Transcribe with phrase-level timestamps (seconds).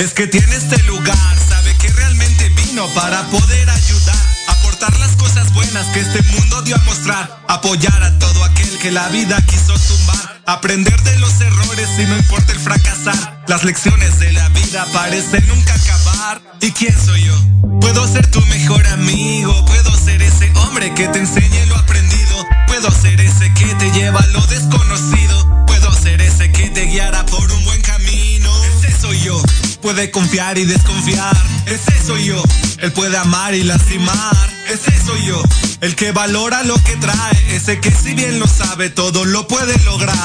[0.00, 1.38] es que tiene este lugar.
[1.48, 6.76] Sabe que realmente vino para poder ayudar aportar las cosas buenas que este mundo dio
[6.76, 11.88] a mostrar, apoyar a todo aquel que la vida quiso tumbar, aprender de los errores
[11.98, 13.44] y no importa el fracasar.
[13.46, 16.40] Las lecciones de la vida parecen nunca acabar.
[16.60, 17.36] ¿Y quién soy yo?
[17.80, 22.90] Puedo ser tu mejor amigo, puedo ser ese hombre que te enseñe lo aprendido, puedo
[22.90, 27.50] ser ese que te lleva a lo desconocido, puedo ser ese que te guiará por
[27.50, 28.50] un buen camino.
[28.64, 29.42] Ese soy yo.
[29.82, 32.42] Puede confiar y desconfiar, ese soy yo.
[32.78, 35.42] Él puede amar y lastimar, ese soy yo.
[35.80, 39.78] El que valora lo que trae, ese que si bien lo sabe todo lo puede
[39.84, 40.16] lograr,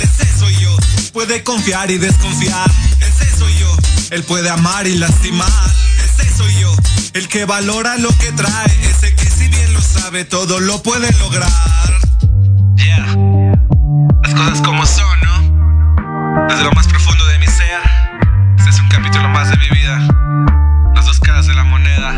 [0.00, 0.76] ese soy yo.
[1.12, 2.68] Puede confiar y desconfiar,
[3.00, 3.76] ese soy yo.
[4.10, 5.48] Él puede amar y lastimar,
[6.04, 6.74] ese soy yo.
[7.12, 11.10] El que valora lo que trae, ese que si bien lo sabe todo lo puede
[11.18, 11.50] lograr.
[12.76, 13.16] Yeah.
[14.24, 16.46] Las cosas como son, ¿no?
[16.48, 17.23] Desde lo más profundo.
[19.14, 19.96] Capítulo más de mi vida.
[20.92, 22.10] Las dos caras de la moneda.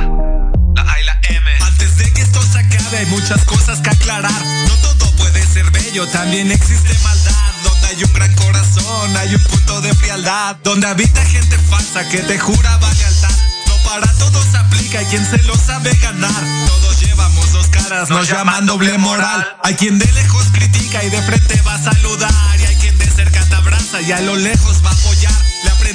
[0.75, 1.51] La A y la M.
[1.61, 4.33] Antes de que esto se acabe, hay muchas cosas que aclarar.
[4.67, 7.53] No todo puede ser bello, también existe maldad.
[7.65, 10.57] Donde hay un gran corazón, hay un punto de frialdad.
[10.65, 13.37] Donde habita gente falsa que te jura lealtad.
[13.67, 16.45] No para todos aplica, hay quien se lo sabe ganar.
[16.67, 19.47] Todos llevamos dos caras, nos llaman doble moral.
[19.65, 22.33] Hay quien de lejos critica y de frente va a saludar.
[22.59, 25.16] Y hay quien de cerca te abraza y a lo lejos va a apoyar.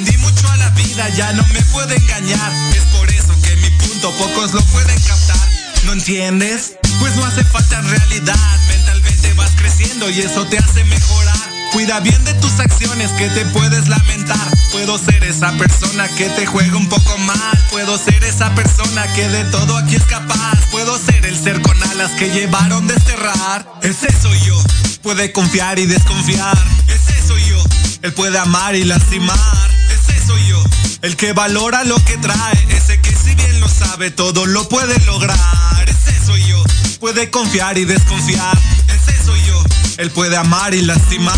[0.01, 2.51] Aprendí mucho a la vida, ya no me puede engañar.
[2.75, 5.49] Es por eso que mi punto pocos lo pueden captar.
[5.85, 6.73] ¿No entiendes?
[6.99, 8.59] Pues no hace falta realidad.
[8.67, 11.37] Mentalmente vas creciendo y eso te hace mejorar.
[11.71, 14.57] Cuida bien de tus acciones que te puedes lamentar.
[14.71, 17.65] Puedo ser esa persona que te juega un poco mal.
[17.69, 20.57] Puedo ser esa persona que de todo aquí es capaz.
[20.71, 23.71] Puedo ser el ser con alas que llevaron desterrar.
[23.83, 24.59] Ese soy yo.
[25.03, 26.57] Puede confiar y desconfiar.
[26.87, 27.63] Ese soy yo.
[28.01, 29.70] Él puede amar y lastimar.
[31.01, 32.67] El que valora lo que trae.
[32.69, 35.37] Ese que si bien lo sabe todo lo puede lograr.
[35.87, 36.63] Ese soy yo.
[36.99, 38.55] Puede confiar y desconfiar.
[38.87, 39.63] Ese soy yo.
[39.97, 41.35] Él puede amar y lastimar.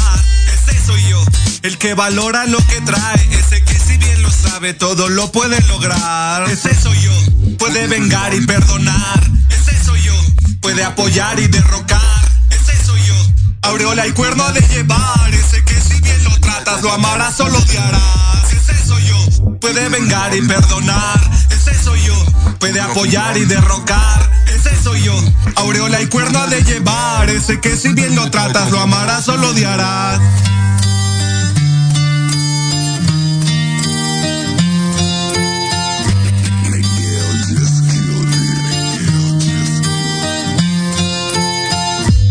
[0.54, 1.24] Ese soy yo.
[1.62, 3.30] El que valora lo que trae.
[3.32, 6.50] Ese que si bien lo sabe todo lo puede lograr.
[6.50, 7.58] Ese soy yo.
[7.58, 9.32] Puede vengar y perdonar.
[9.50, 10.14] Ese soy yo.
[10.60, 12.02] Puede apoyar y derrocar.
[12.50, 13.16] Ese soy yo.
[13.62, 15.34] Aureola y cuerno de llevar.
[15.34, 18.52] Ese que si bien lo tratas lo amarás o lo odiarás.
[18.52, 19.23] Ese soy yo.
[19.60, 21.20] Puede vengar y perdonar.
[21.50, 22.14] Ese soy yo.
[22.60, 24.32] Puede apoyar y derrocar.
[24.48, 25.16] Ese soy yo.
[25.56, 27.30] Aureola y cuerno de llevar.
[27.30, 30.20] Ese que si bien lo tratas lo amarás o lo odiarás.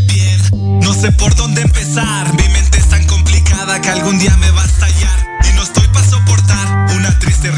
[0.07, 2.33] Bien, no sé por dónde empezar.
[2.35, 4.72] Mi mente es tan complicada que algún día me va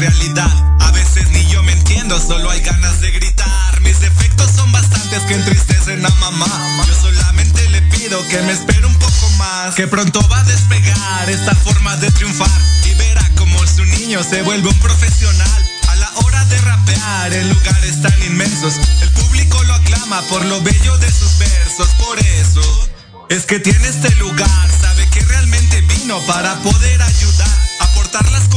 [0.07, 3.81] A veces ni yo me entiendo, solo hay ganas de gritar.
[3.81, 6.45] Mis defectos son bastantes que entristecen a mamá.
[6.85, 9.73] Yo solamente le pido que me espere un poco más.
[9.73, 12.61] Que pronto va a despegar esta forma de triunfar.
[12.83, 15.71] Y verá como su niño se vuelve un profesional.
[15.87, 20.61] A la hora de rapear en lugares tan inmensos, el público lo aclama por lo
[20.61, 21.87] bello de sus versos.
[21.97, 22.89] Por eso
[23.29, 24.69] es que tiene este lugar.
[24.79, 27.65] Sabe que realmente vino para poder ayudar.
[27.79, 28.54] Aportar las cosas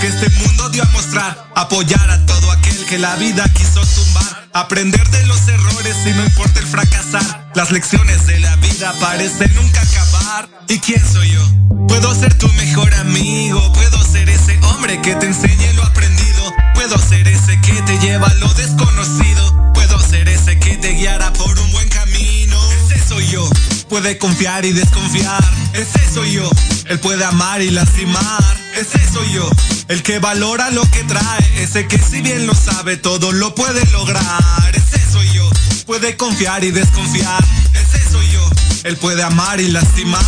[0.00, 1.50] que este mundo dio a mostrar.
[1.54, 4.48] Apoyar a todo aquel que la vida quiso tumbar.
[4.52, 7.50] Aprender de los errores y no importa el fracasar.
[7.54, 10.48] Las lecciones de la vida parecen nunca acabar.
[10.68, 11.42] ¿Y quién soy yo?
[11.88, 13.72] Puedo ser tu mejor amigo.
[13.72, 16.52] Puedo ser ese hombre que te enseñe lo aprendido.
[16.74, 19.72] Puedo ser ese que te lleva a lo desconocido.
[19.72, 22.58] Puedo ser ese que te guiará por un buen camino.
[22.72, 23.48] Ese soy yo.
[23.88, 25.44] Puede confiar y desconfiar.
[25.72, 26.50] Ese soy yo.
[26.86, 28.59] Él puede amar y lastimar.
[28.80, 29.46] Ese soy yo.
[29.88, 31.62] El que valora lo que trae.
[31.62, 34.24] Ese que si bien lo sabe todo lo puede lograr.
[34.72, 35.50] Ese soy yo.
[35.84, 37.44] Puede confiar y desconfiar.
[37.74, 38.50] Ese soy yo.
[38.84, 40.24] Él puede amar y lastimar.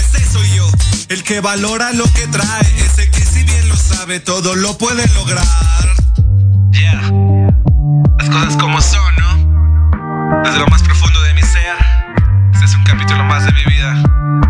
[0.00, 0.68] Ese soy yo.
[1.10, 2.66] El que valora lo que trae.
[2.84, 5.46] Ese que si bien lo sabe todo lo puede lograr.
[6.72, 7.02] Yeah.
[8.18, 10.42] Las cosas como son, ¿no?
[10.42, 11.76] Desde lo más profundo de mi ser.
[12.52, 14.41] Este es un capítulo más de mi vida.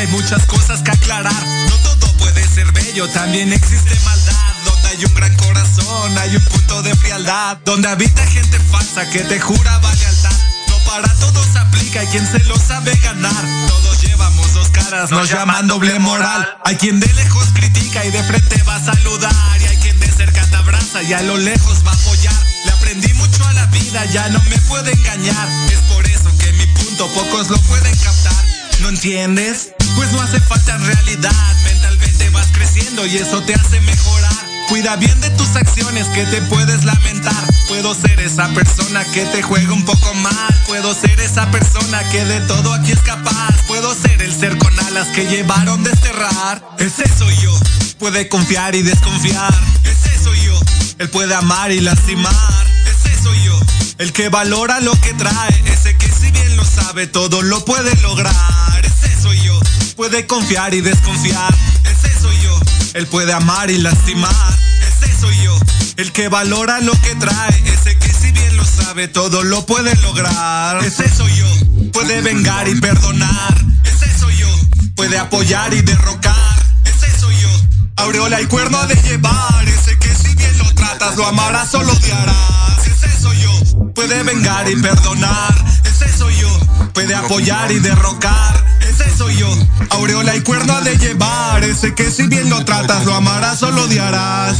[0.00, 1.46] Hay muchas cosas que aclarar.
[1.68, 4.54] No todo puede ser bello, también existe maldad.
[4.64, 7.58] Donde hay un gran corazón, hay un punto de frialdad.
[7.66, 10.32] Donde habita gente falsa que te jura lealtad.
[10.68, 13.44] No para todos aplica, hay quien se lo sabe ganar.
[13.68, 16.48] Todos llevamos dos caras, nos llaman doble moral.
[16.64, 19.60] Hay quien de lejos critica y de frente va a saludar.
[19.60, 22.46] Y hay quien de cerca te abraza y a lo lejos va a apoyar.
[22.64, 25.48] Le aprendí mucho a la vida, ya no me puede engañar.
[25.70, 28.44] Es por eso que mi punto pocos lo pueden captar.
[28.80, 29.72] ¿No entiendes?
[30.00, 31.56] Pues no hace falta realidad.
[31.62, 34.32] Mentalmente vas creciendo y eso te hace mejorar.
[34.70, 37.34] Cuida bien de tus acciones que te puedes lamentar.
[37.68, 40.62] Puedo ser esa persona que te juega un poco mal.
[40.66, 43.54] Puedo ser esa persona que de todo aquí es capaz.
[43.66, 46.66] Puedo ser el ser con alas que llevaron desterrar.
[46.78, 47.52] Ese soy yo.
[47.98, 49.52] Puede confiar y desconfiar.
[49.84, 50.58] Ese soy yo.
[50.96, 52.66] Él puede amar y lastimar.
[52.86, 53.60] Ese soy yo.
[53.98, 55.62] El que valora lo que trae.
[55.66, 58.59] Ese que si bien lo sabe todo lo puede lograr.
[60.00, 61.54] Puede confiar y desconfiar.
[61.84, 62.58] Ese soy yo.
[62.94, 64.58] Él puede amar y lastimar.
[64.88, 65.54] Ese soy yo.
[65.98, 67.62] El que valora lo que trae.
[67.66, 70.82] Ese que si bien lo sabe, todo lo puede lograr.
[70.82, 71.90] Ese soy yo.
[71.92, 73.54] Puede vengar y perdonar.
[73.84, 74.48] Ese soy yo.
[74.96, 76.64] Puede apoyar y derrocar.
[76.86, 77.50] Ese soy yo.
[77.96, 79.68] Aureola y cuerno de llevar.
[79.68, 82.86] Ese que si bien lo tratas, lo amarás o lo odiarás.
[82.86, 83.92] Ese soy yo.
[83.94, 85.62] Puede vengar y perdonar.
[85.84, 86.48] Ese soy yo.
[86.94, 88.69] Puede apoyar y derrocar
[89.16, 89.48] soy yo.
[89.90, 91.64] Aureola y cuerno de llevar.
[91.64, 94.58] Ese que si bien lo tratas, lo amarás o lo odiarás.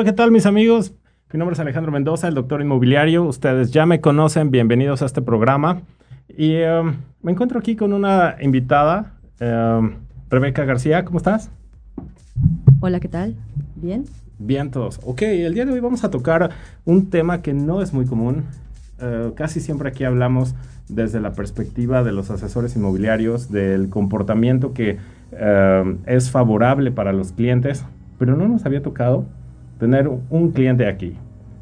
[0.00, 0.94] Hola, ¿qué tal mis amigos?
[1.30, 3.22] Mi nombre es Alejandro Mendoza, el doctor inmobiliario.
[3.24, 5.82] Ustedes ya me conocen, bienvenidos a este programa.
[6.26, 9.96] Y em, me encuentro aquí con una invitada, em,
[10.30, 11.50] Rebeca García, ¿cómo estás?
[12.80, 13.36] Hola, ¿qué tal?
[13.76, 14.06] ¿Bien?
[14.38, 15.00] Bien todos.
[15.04, 16.48] Ok, el día de hoy vamos a tocar
[16.86, 18.44] un tema que no es muy común.
[19.02, 20.54] Eh, casi siempre aquí hablamos
[20.88, 24.96] desde la perspectiva de los asesores inmobiliarios, del comportamiento que
[25.32, 27.84] em, es favorable para los clientes,
[28.18, 29.26] pero no nos había tocado
[29.80, 31.16] tener un cliente aquí.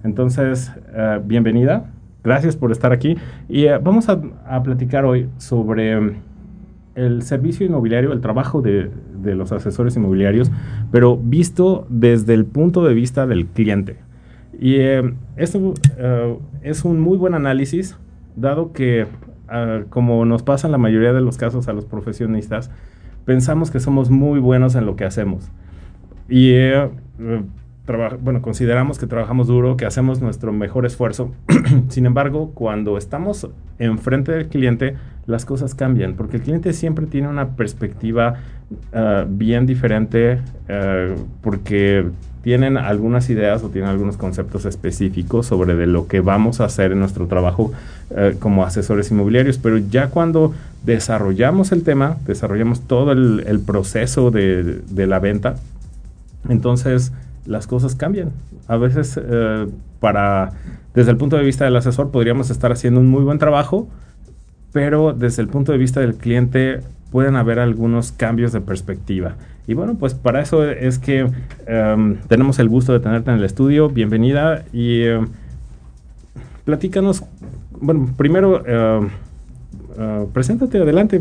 [0.04, 1.86] Entonces, eh, bienvenida,
[2.24, 3.16] gracias por estar aquí
[3.48, 4.20] y eh, vamos a,
[4.62, 6.12] platicar hoy sobre mm,
[6.96, 8.90] el servicio inmobiliario, el trabajo de,
[9.22, 10.50] los asesores inmobiliarios,
[10.90, 13.96] pero visto desde el punto de vista del cliente.
[14.60, 15.74] Y eh, esto
[16.62, 17.96] es un muy buen análisis,
[18.34, 19.06] dado que,
[19.90, 22.70] como nos pasa en la mayoría de los casos a los profesionistas,
[23.24, 25.52] pensamos que somos muy buenos en lo que hacemos.
[26.28, 26.54] Y
[27.96, 31.32] bueno, consideramos que trabajamos duro, que hacemos nuestro mejor esfuerzo.
[31.88, 33.48] Sin embargo, cuando estamos
[33.78, 34.96] enfrente del cliente,
[35.26, 38.34] las cosas cambian, porque el cliente siempre tiene una perspectiva
[38.92, 42.06] ah, bien diferente, ah, porque
[42.42, 46.92] tienen algunas ideas o tienen algunos conceptos específicos sobre de lo que vamos a hacer
[46.92, 47.72] en nuestro trabajo
[48.14, 50.52] ah, como asesores inmobiliarios, pero ya cuando
[50.84, 55.56] desarrollamos el tema, desarrollamos todo el, proceso de, de la venta,
[56.48, 57.12] entonces
[57.48, 58.30] las cosas cambian.
[58.68, 59.66] A veces, eh,
[60.00, 60.52] para,
[60.94, 63.88] desde el punto de vista del asesor, podríamos estar haciendo un muy buen trabajo,
[64.72, 66.80] pero desde el punto de vista del cliente
[67.10, 69.36] pueden haber algunos cambios de perspectiva.
[69.66, 71.26] Y bueno, pues para eso es que
[71.66, 73.88] em, tenemos el gusto de tenerte en el estudio.
[73.88, 75.28] Bienvenida y em,
[76.64, 77.24] platícanos,
[77.80, 79.08] bueno, primero, eh,
[80.32, 81.20] preséntate adelante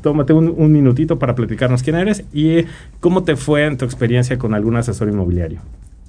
[0.00, 2.64] tómate un, minutito para platicarnos quién eres y
[3.00, 5.60] cómo te fue en tu experiencia con algún asesor inmobiliario.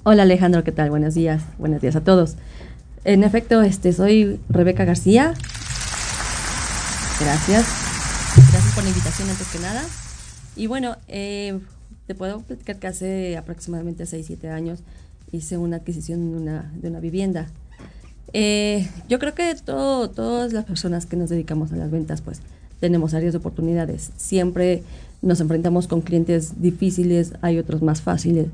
[0.02, 0.90] Hola Alejandro, ¿qué tal?
[0.90, 2.36] Buenos días, buenos días a todos.
[3.04, 5.34] En efecto, este, soy Rebeca García.
[7.20, 7.66] Gracias.
[8.36, 9.82] Gracias por la invitación antes que nada.
[10.56, 11.58] Y bueno, eh,
[12.06, 14.80] te puedo platicar que hace aproximadamente 6-7 años
[15.32, 17.48] hice una adquisición de una, de una vivienda.
[18.32, 22.42] Eh, yo creo que todo, todas las personas que nos dedicamos a las ventas, pues
[22.80, 24.10] tenemos áreas de oportunidades.
[24.16, 24.82] Siempre
[25.22, 28.46] nos enfrentamos con clientes difíciles, hay otros más fáciles,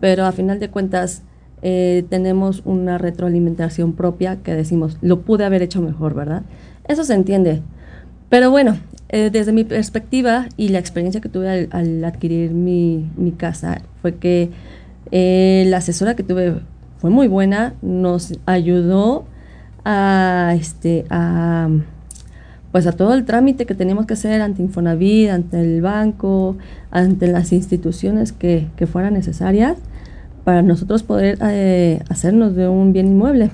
[0.00, 1.22] pero a final de cuentas
[1.62, 6.42] eh, tenemos una retroalimentación propia que decimos, lo pude haber hecho mejor, ¿verdad?
[6.88, 7.62] Eso se entiende.
[8.28, 13.32] Pero bueno, eh, desde mi perspectiva y la experiencia que tuve al, adquirir mi, mi,
[13.32, 14.50] casa fue que
[15.10, 16.60] eh, la asesora que tuve
[16.98, 19.24] fue muy buena, nos ayudó
[19.84, 21.68] a, este, a
[22.72, 26.56] pues a todo el trámite que teníamos que hacer ante Infonavit, ante el banco,
[26.90, 29.76] ante las instituciones que, que fueran necesarias
[30.44, 33.50] para nosotros poder eh, hacernos de un bien inmueble.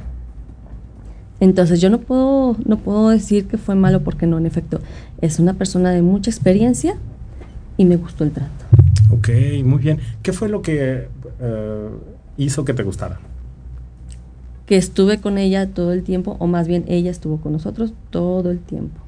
[1.40, 4.80] Entonces yo no puedo, no puedo decir que fue malo porque no, en efecto,
[5.20, 6.96] es una persona de mucha experiencia
[7.76, 8.50] y me gustó el trato.
[9.10, 9.28] Ok,
[9.64, 9.98] muy bien.
[10.22, 11.08] ¿Qué fue lo que
[11.40, 11.88] eh,
[12.36, 13.18] hizo que te gustara?
[14.66, 18.50] Que estuve con ella todo el tiempo, o más bien ella estuvo con nosotros todo
[18.50, 19.05] el tiempo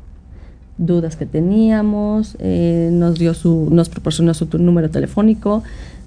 [0.78, 5.62] dudas que teníamos, eh, nos dio su, nos proporcionó su número telefónico,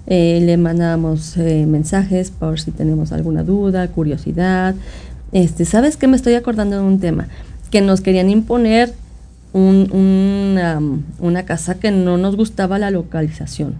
[0.06, 4.74] eh, le mandamos eh, mensajes por si tenemos alguna duda, curiosidad.
[5.30, 6.08] Este, ¿sabes qué?
[6.08, 7.28] Me estoy acordando de un tema
[7.70, 8.92] que nos querían imponer
[9.54, 10.80] una,
[11.44, 13.74] casa que no nos gustaba la localización.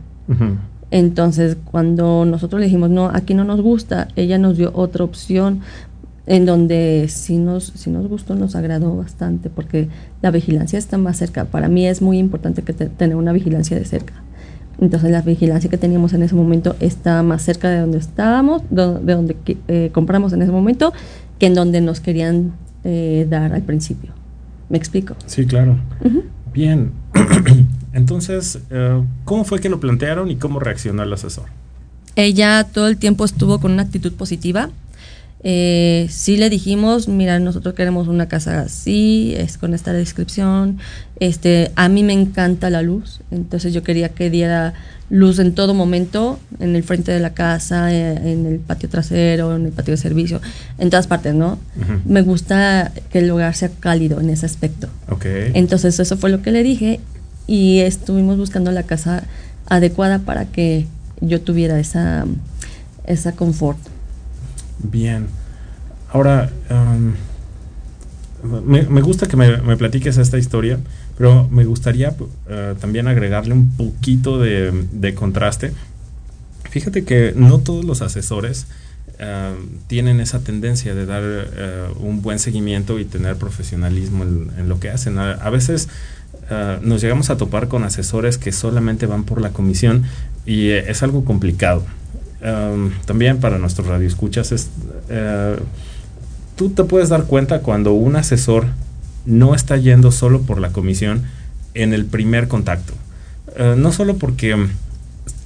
[0.90, 5.60] Entonces, cuando nosotros le dijimos, no, aquí no nos gusta, ella nos dio otra opción
[6.26, 9.88] en donde sí nos, sí nos gustó, nos agradó bastante, porque
[10.20, 11.46] la vigilancia está más cerca.
[11.46, 14.14] Para mí es muy importante que tener una vigilancia de cerca.
[14.80, 19.14] Entonces la vigilancia que teníamos en ese momento está más cerca de donde estábamos, de
[19.14, 19.36] donde
[19.68, 20.92] eh, compramos en ese momento,
[21.38, 22.52] que en donde nos querían
[22.84, 24.12] eh, dar al principio.
[24.68, 25.14] ¿Me explico?
[25.26, 25.76] Sí, claro.
[26.52, 26.92] Bien.
[27.92, 31.44] Entonces, eh, ¿cómo fue que lo plantearon y cómo reaccionó el asesor?
[32.16, 34.70] Ella todo el tiempo estuvo con una actitud positiva
[35.44, 40.78] eh, sí le dijimos, mira, nosotros queremos una casa así, es con esta descripción.
[41.18, 44.74] Este, a mí me encanta la luz, entonces yo quería que diera
[45.10, 49.54] luz en todo momento, en el frente de la casa, eh, en el patio trasero,
[49.54, 50.40] en el patio de servicio,
[50.78, 51.58] en todas partes, ¿no?
[52.06, 54.88] Me gusta que el lugar sea cálido en ese aspecto.
[55.10, 55.50] Okay.
[55.54, 57.00] Entonces eso fue lo que le dije
[57.46, 59.24] y estuvimos buscando la casa
[59.66, 60.86] adecuada para que
[61.20, 62.24] yo tuviera esa,
[63.06, 63.78] esa confort.
[64.82, 65.26] Bien.
[66.12, 66.50] Ahora,
[68.42, 70.78] me, gusta que me, platiques esta historia,
[71.16, 72.14] pero me gustaría
[72.48, 75.72] eh, también agregarle un poquito de, contraste.
[76.70, 78.66] Fíjate que no todos los asesores
[79.18, 79.54] eh,
[79.86, 84.90] tienen esa tendencia de dar eh, un buen seguimiento y tener profesionalismo en, lo que
[84.90, 85.18] hacen.
[85.18, 85.88] A, veces
[86.50, 90.02] eh, nos llegamos a topar con asesores que solamente van por la comisión
[90.44, 91.84] y es algo complicado.
[93.04, 94.68] También para nuestros radioescuchas es
[96.56, 98.66] tú te puedes dar cuenta cuando un asesor
[99.26, 101.22] no está yendo solo por la comisión
[101.74, 102.94] en el primer contacto.
[103.76, 104.56] no solo porque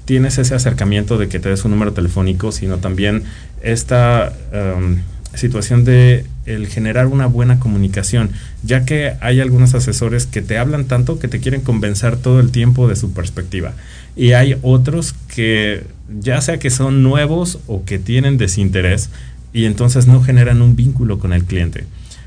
[0.06, 3.24] tienes ese acercamiento de que te des un número telefónico, sino también
[3.61, 5.02] esta em,
[5.35, 8.30] situación de el generar una buena comunicación,
[8.62, 12.52] ya que hay algunos asesores que te hablan tanto que te quieren convencer todo el
[12.52, 13.74] tiempo de su perspectiva.
[14.14, 15.85] Y hay otros que
[16.21, 19.11] ya sea que son nuevos o que tienen desinterés
[19.53, 21.85] y entonces no generan un vínculo con el cliente.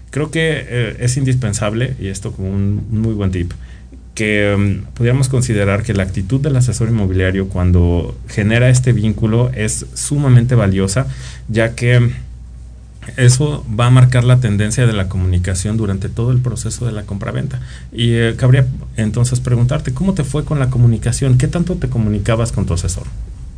[0.10, 3.52] Creo que eh, es indispensable, y esto como un muy buen tip,
[4.16, 10.56] que um, considerar que la actitud del asesor inmobiliario cuando genera este vínculo es sumamente
[10.56, 11.08] valiosa,
[11.48, 12.12] ya que
[13.16, 17.04] eso va a marcar la tendencia de la comunicación durante todo el proceso de la
[17.04, 17.62] compraventa.
[17.94, 21.38] Y eh, cabría entonces preguntarte, ¿cómo te fue con la comunicación?
[21.38, 23.08] ¿Qué tanto te comunicabas con tu asesor?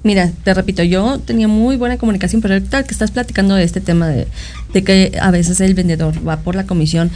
[0.04, 3.82] Mira, te repito, yo tenía muy buena comunicación, pero tal que estás platicando de este
[3.82, 4.28] tema de,
[4.74, 7.12] de que a veces el vendedor va por la comisión,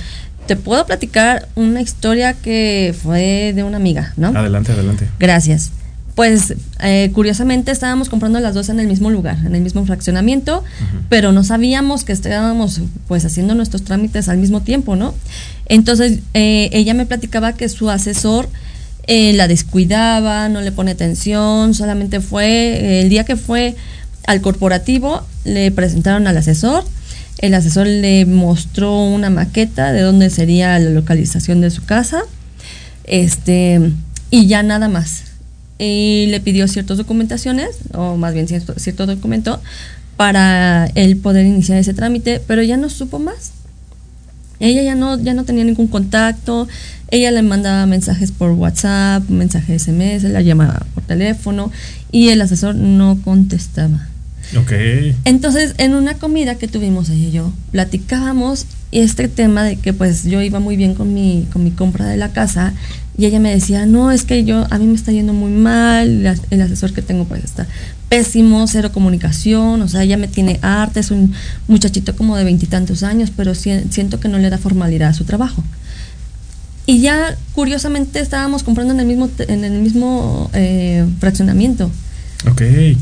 [0.46, 4.28] te puedo platicar una historia que fue de una amiga, ¿no?
[4.28, 5.08] Adelante, adelante.
[5.20, 5.72] Gracias.
[6.14, 10.64] Pues eh, curiosamente estábamos comprando las dos en el mismo lugar, en el mismo fraccionamiento,
[11.10, 15.14] pero no sabíamos que estábamos pues haciendo nuestros trámites al mismo tiempo, ¿no?
[15.66, 18.48] Entonces eh, ella me platicaba que su asesor
[19.08, 23.76] eh, la descuidaba, no le pone atención, solamente fue el día que fue
[24.28, 26.84] al corporativo le presentaron al asesor
[27.40, 32.24] el asesor le mostró una maqueta de dónde sería la localización de su casa.
[33.04, 33.92] Este,
[34.32, 35.24] y ya nada más.
[35.78, 39.62] Y le pidió ciertas documentaciones, o más bien cierto, cierto documento,
[40.16, 43.52] para él poder iniciar ese trámite, pero ya no supo más.
[44.60, 46.68] Ella ya no, ya no tenía ningún contacto,
[47.12, 51.72] ella le mandaba mensajes por WhatsApp, mensajes SMS, la llamaba por teléfono
[52.12, 54.08] y el asesor no contestaba.
[54.58, 54.72] Ok.
[55.26, 60.24] Entonces, en una comida que tuvimos ella y yo, platicábamos este tema de que pues
[60.24, 62.74] yo iba muy bien con mi, con mi compra de la casa
[63.18, 66.26] y ella me decía, no, es que yo, a mí me está yendo muy mal,
[66.50, 67.68] el asesor que tengo pues está
[68.16, 71.34] pésimo, cero comunicación, o sea, ella me tiene arte, es un
[71.68, 75.62] muchachito como de veintitantos años, pero siento que no le da formalidad a su trabajo.
[76.86, 81.92] Y ya curiosamente estábamos comprando en el mismo, en el mismo eh, fraccionamiento.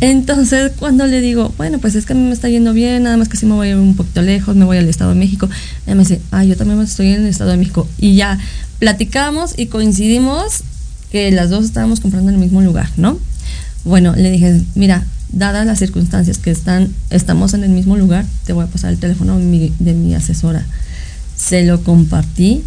[0.02, 3.15] Entonces, cuando le digo, bueno, pues es que a mí me está yendo bien, nada
[3.17, 5.47] más que si me voy un poquito lejos, me voy al Estado de México,
[5.86, 7.88] ella me dice, ah, yo también estoy en el Estado de México.
[7.99, 8.39] Y ya
[8.80, 10.63] platicamos y coincidimos
[11.12, 13.19] que las dos estábamos comprando en el mismo lugar, ¿no?
[13.84, 18.54] Bueno, le dije, mira, dadas las circunstancias que están, estamos en el mismo lugar, te
[18.54, 20.65] voy a pasar el teléfono de mi, asesora.
[21.38, 22.63] Se lo compartí.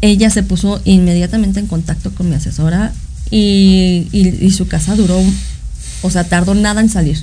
[0.00, 2.92] Ella se puso inmediatamente en contacto con mi asesora
[3.30, 5.20] y, y su casa duró
[6.02, 7.18] o sea, tardó nada en salir.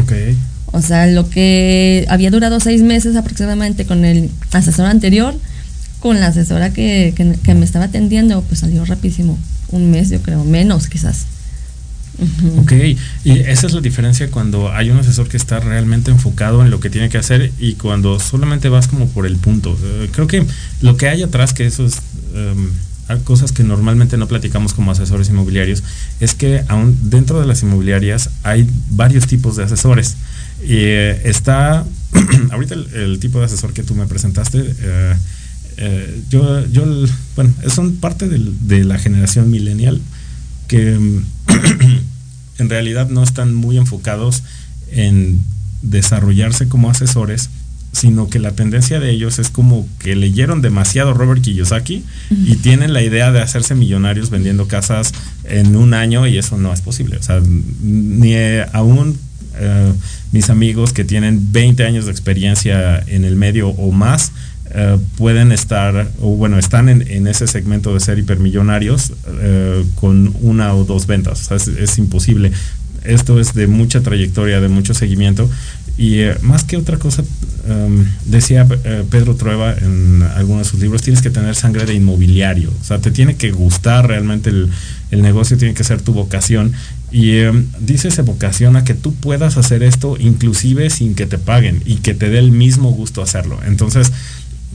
[0.00, 0.12] Ok.
[0.72, 5.38] O sea, lo que había durado seis meses aproximadamente con el asesor anterior,
[6.00, 7.14] con la asesora que,
[7.46, 9.38] me estaba atendiendo, pues salió rapidísimo.
[9.68, 11.26] Un mes, yo creo, menos quizás.
[12.58, 12.72] Ok,
[13.24, 16.78] y esa es la diferencia cuando hay un asesor que está realmente enfocado en lo
[16.78, 19.76] que tiene que hacer y cuando solamente vas como por el punto.
[19.82, 20.46] Eh, creo que
[20.80, 22.00] lo que hay atrás, que eso es...
[22.34, 22.70] Em,
[23.24, 25.82] cosas que normalmente no platicamos como asesores inmobiliarios,
[26.20, 30.16] es que aún dentro de las inmobiliarias hay varios tipos de asesores.
[30.62, 31.84] Eh, está,
[32.50, 34.64] ahorita el, tipo de asesor que tú me presentaste,
[35.76, 36.84] eh, yo, yo,
[37.36, 40.00] bueno, son parte de la generación millennial
[40.68, 40.94] que
[42.58, 44.42] en realidad no están muy enfocados
[44.90, 45.40] en
[45.82, 47.50] desarrollarse como asesores,
[47.92, 52.92] sino que la tendencia de ellos es como que leyeron demasiado Robert Kiyosaki y tienen
[52.92, 55.12] la idea de hacerse millonarios vendiendo casas
[55.44, 57.18] en un año y eso no es posible.
[57.18, 57.40] O sea,
[57.82, 58.34] ni
[58.72, 59.16] aún
[59.56, 59.92] eh,
[60.32, 64.32] mis amigos que tienen 20 años de experiencia en el medio o más
[64.76, 70.74] eh, pueden estar, o bueno, están en, ese segmento de ser hipermillonarios eh, con una
[70.74, 71.42] o dos ventas.
[71.42, 72.50] O sea, es, imposible
[73.04, 75.48] esto es de mucha trayectoria, de mucho seguimiento
[75.96, 77.22] y eh, más que otra cosa,
[77.68, 78.66] em, decía
[79.10, 82.72] Pedro Trueba en algunos de sus libros, tienes que tener sangre de inmobiliario.
[82.80, 84.70] O sea, te tiene que gustar realmente el,
[85.22, 86.72] negocio, tiene que ser tu vocación.
[87.12, 91.38] Y em, dice esa vocación a que tú puedas hacer esto inclusive sin que te
[91.38, 93.60] paguen y que te dé el mismo gusto hacerlo.
[93.64, 94.10] Entonces,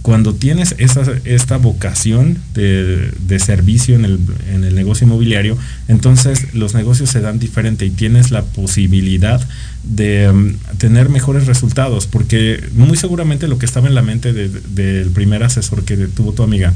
[0.01, 4.19] cuando tienes esa, esta vocación de, servicio en el,
[4.51, 9.45] en el, negocio inmobiliario, entonces los negocios se dan diferente y tienes la posibilidad
[9.83, 15.09] de um, tener mejores resultados, porque muy seguramente lo que estaba en la mente del
[15.11, 16.73] primer asesor que tuvo tu amiga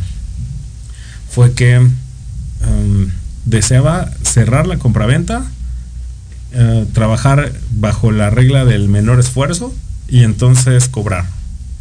[1.30, 3.10] fue que um,
[3.45, 5.45] deseaba cerrar la compraventa,
[6.56, 9.73] uh, trabajar bajo la regla del menor esfuerzo
[10.08, 11.26] y entonces cobrar.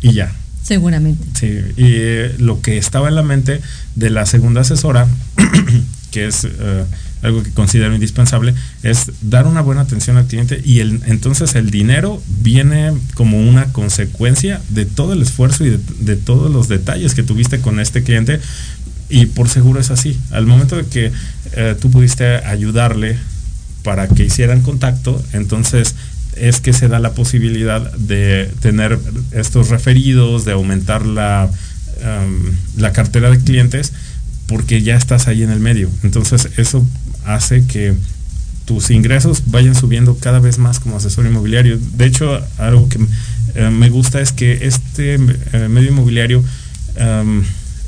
[0.01, 1.25] Y ya, Seguramente.
[1.35, 1.47] Sí,
[1.77, 3.61] y eh, lo que estaba en la mente
[3.97, 5.07] de la segunda asesora,
[6.11, 6.85] que es eh,
[7.23, 11.71] algo que considero indispensable, es dar una buena atención al cliente y el, entonces el
[11.71, 17.23] dinero viene como una consecuencia de todo el esfuerzo y de, todos los detalles que
[17.23, 18.41] tuviste con este cliente
[19.09, 20.19] y por seguro es así.
[20.31, 21.13] Al momento de que
[21.53, 23.19] eh, tú pudiste ayudarle
[23.83, 25.97] para que hicieran contacto, entonces
[26.37, 28.99] es que se da la posibilidad de tener
[29.33, 31.51] estos referidos, de aumentar la,
[32.77, 33.93] la cartera de clientes,
[34.47, 35.89] porque ya estás ahí en el medio.
[36.03, 36.87] Entonces eso
[37.25, 37.95] hace que
[38.65, 41.79] tus ingresos vayan subiendo cada vez más como asesor inmobiliario.
[41.97, 42.99] De hecho, algo que
[43.55, 46.43] eh, me gusta es que este eh, medio inmobiliario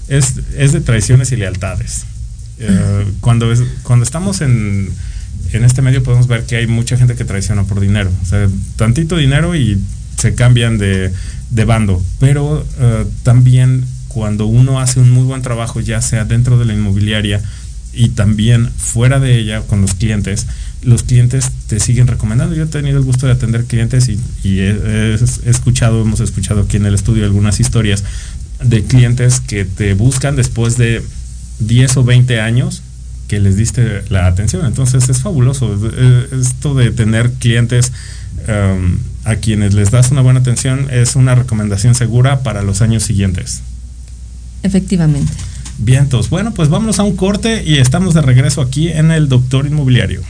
[0.08, 2.04] es, es, de traiciones y lealtades.
[2.58, 3.52] Eh, cuando,
[3.82, 4.90] cuando estamos en
[5.52, 8.10] en este medio podemos ver que hay mucha gente que traiciona por dinero.
[8.22, 9.78] O sea, tantito dinero y
[10.16, 11.12] se cambian de,
[11.66, 12.02] bando.
[12.18, 16.74] Pero eh, también cuando uno hace un muy buen trabajo, ya sea dentro de la
[16.74, 17.42] inmobiliaria
[17.92, 20.46] y también fuera de ella con los clientes,
[20.82, 22.54] los clientes te siguen recomendando.
[22.54, 25.14] Yo he tenido el gusto de atender clientes y, he,
[25.46, 28.04] escuchado, hemos escuchado aquí en el estudio algunas historias
[28.62, 31.02] de clientes que te buscan después de
[31.60, 32.82] 10 o 20 años
[33.28, 34.66] que les diste la atención.
[34.66, 35.78] Entonces es fabuloso
[36.32, 37.92] esto de tener clientes
[38.48, 43.02] um, a quienes les das una buena atención es una recomendación segura para los años
[43.02, 43.62] siguientes.
[44.62, 45.32] Efectivamente.
[45.78, 46.30] Vientos.
[46.30, 50.22] Bueno, pues vámonos a un corte y estamos de regreso aquí en el Doctor Inmobiliario.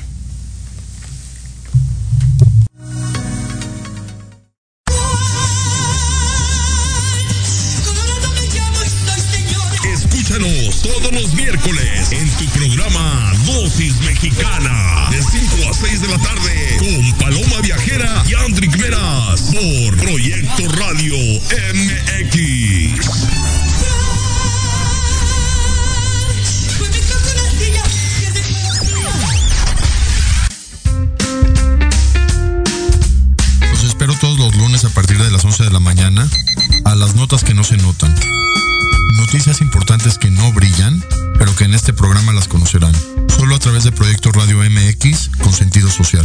[42.49, 42.95] Conocerán,
[43.29, 46.25] solo a través de Proyecto Radio MX con sentido social.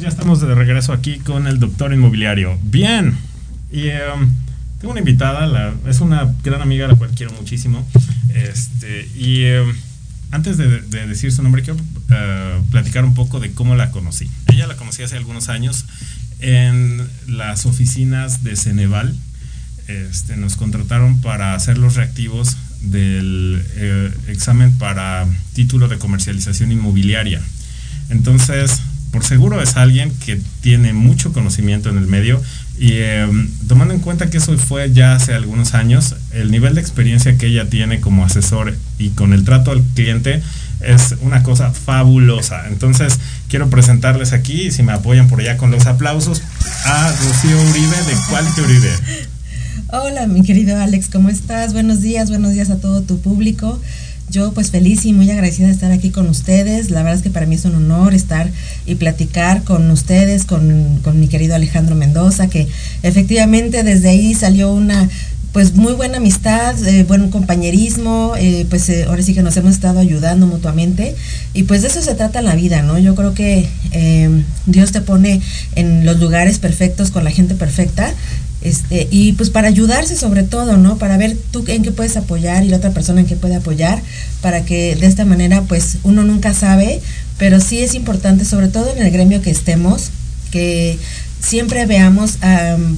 [0.00, 2.58] De regreso aquí con el doctor inmobiliario.
[2.62, 3.16] Bien,
[3.70, 4.32] y em,
[4.80, 7.86] tengo una invitada, es una gran amiga a la cual quiero muchísimo.
[8.34, 9.72] Este, y em,
[10.32, 11.78] antes de, decir su nombre, quiero
[12.10, 14.28] eh, platicar un poco de cómo la conocí.
[14.52, 15.86] Ella la conocí hace algunos años
[16.40, 19.14] en las oficinas de Ceneval.
[19.86, 27.40] Este, nos contrataron para hacer los reactivos del eh, examen para título de comercialización inmobiliaria.
[28.10, 28.82] Entonces,
[29.14, 32.42] por seguro es alguien que tiene mucho conocimiento en el medio
[32.80, 36.80] y em, tomando en cuenta que eso fue ya hace algunos años, el nivel de
[36.80, 40.42] experiencia que ella tiene como asesor y con el trato al cliente
[40.80, 42.66] es una cosa fabulosa.
[42.66, 46.42] Entonces, quiero presentarles aquí, si me apoyan por allá con los aplausos,
[46.84, 48.90] a Rocío Uribe de Quality Uribe.
[49.90, 51.72] Hola, mi querido Alex, ¿cómo estás?
[51.72, 53.80] Buenos días, buenos días a todo tu público.
[54.30, 56.90] Yo pues feliz y muy agradecida de estar aquí con ustedes.
[56.90, 58.50] La verdad es que para mí es un honor estar
[58.86, 62.66] y platicar con ustedes, con, mi querido Alejandro Mendoza, que
[63.02, 65.08] efectivamente desde ahí salió una
[65.52, 69.74] pues muy buena amistad, eh, buen compañerismo, eh, pues eh, ahora sí que nos hemos
[69.74, 71.14] estado ayudando mutuamente
[71.52, 72.98] y pues de eso se trata la vida, ¿no?
[72.98, 73.68] Yo creo que
[74.66, 75.40] Dios te pone
[75.76, 78.12] en los lugares perfectos con la gente perfecta
[78.64, 80.96] este, y pues para ayudarse sobre todo, ¿no?
[80.96, 84.02] Para ver tú en qué puedes apoyar y la otra persona en qué puede apoyar,
[84.40, 87.02] para que de esta manera pues uno nunca sabe,
[87.38, 90.10] pero sí es importante, sobre todo en el gremio que estemos,
[90.50, 90.98] que
[91.40, 92.38] siempre veamos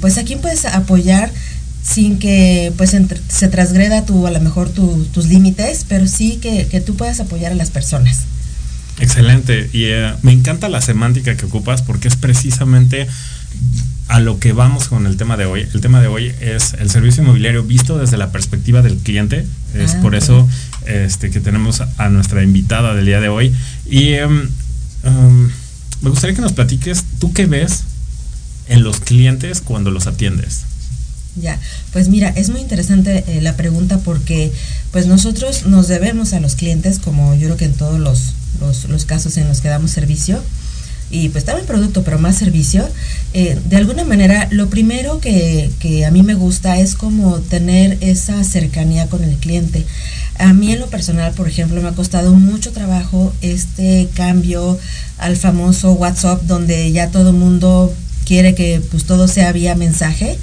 [0.00, 1.32] pues a quién puedes apoyar
[1.82, 2.96] sin que pues
[3.28, 7.52] se transgreda tu, a lo mejor tus límites, pero sí que, que, tú puedas apoyar
[7.52, 8.22] a las personas.
[8.98, 13.06] Excelente, y eh, me encanta la semántica que ocupas porque es precisamente
[14.08, 15.66] a lo que vamos con el tema de hoy.
[15.74, 19.46] El tema de hoy es el servicio inmobiliario visto desde la perspectiva del cliente.
[19.74, 20.48] Es ah, por eso
[20.86, 23.54] este, que tenemos a nuestra invitada del día de hoy.
[23.84, 24.48] Y em,
[25.02, 25.50] em,
[26.02, 27.82] me gustaría que nos platiques, ¿tú qué ves
[28.68, 30.62] en los clientes cuando los atiendes?
[31.34, 31.60] Ya,
[31.92, 34.52] pues mira, es muy interesante eh, la pregunta porque
[34.90, 38.86] pues nosotros nos debemos a los clientes, como yo creo que en todos los, los,
[38.86, 40.42] los casos en los que damos servicio,
[41.10, 42.88] y pues también producto, pero más servicio,
[43.32, 47.98] eh, de alguna manera lo primero que, que, a mí me gusta es como tener
[48.00, 49.86] esa cercanía con el cliente.
[50.38, 54.78] A mí en lo personal, por ejemplo, me ha costado mucho trabajo este cambio
[55.18, 57.94] al famoso WhatsApp donde ya todo el mundo
[58.26, 60.36] quiere que pues todo sea vía mensaje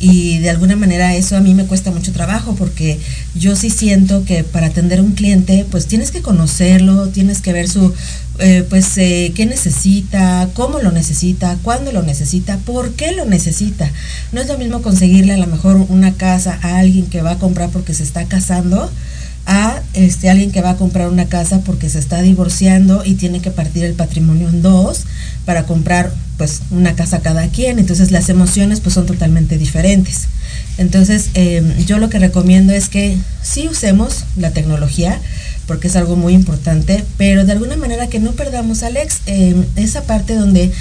[0.00, 2.98] y de alguna manera eso a mí me cuesta mucho trabajo porque
[3.34, 7.52] yo sí siento que para atender a un cliente pues tienes que conocerlo, tienes que
[7.52, 7.92] ver su
[8.38, 13.90] eh, pues eh, qué necesita, cómo lo necesita, cuándo lo necesita, por qué lo necesita.
[14.32, 17.38] No es lo mismo conseguirle a lo mejor una casa a alguien que va a
[17.38, 18.90] comprar porque se está casando
[19.44, 23.40] a este alguien que va a comprar una casa porque se está divorciando y tiene
[23.40, 25.02] que partir el patrimonio en dos
[25.44, 30.22] para comprar pues una casa cada quien, entonces las emociones pues son totalmente diferentes.
[30.78, 35.20] Entonces em, yo lo que recomiendo es que sí usemos la tecnología,
[35.66, 40.04] porque es algo muy importante, pero de alguna manera que no perdamos, Alex, em, esa
[40.04, 40.72] parte donde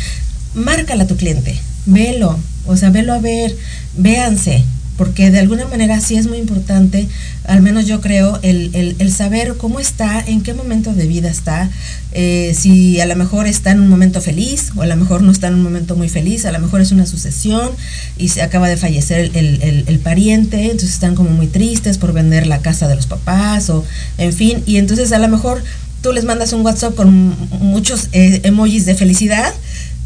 [0.54, 3.54] márcala a tu cliente, velo, o sea, velo a ver,
[3.98, 4.64] véanse,
[5.00, 7.08] porque de alguna manera sí es muy importante,
[7.46, 11.70] al menos yo creo, el, el, saber cómo está, en qué momento de vida está,
[12.12, 15.32] eh, si a lo mejor está en un momento feliz o a lo mejor no
[15.32, 17.70] está en un momento muy feliz, a lo mejor es una sucesión
[18.18, 22.46] y se acaba de fallecer el, el pariente, entonces están como muy tristes por vender
[22.46, 23.86] la casa de los papás o
[24.18, 25.64] en fin, y entonces a lo mejor
[26.02, 29.54] tú les mandas un WhatsApp con muchos eh, emojis de felicidad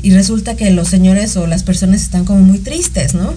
[0.04, 3.34] y resulta que los señores o las personas están como muy tristes, ¿no?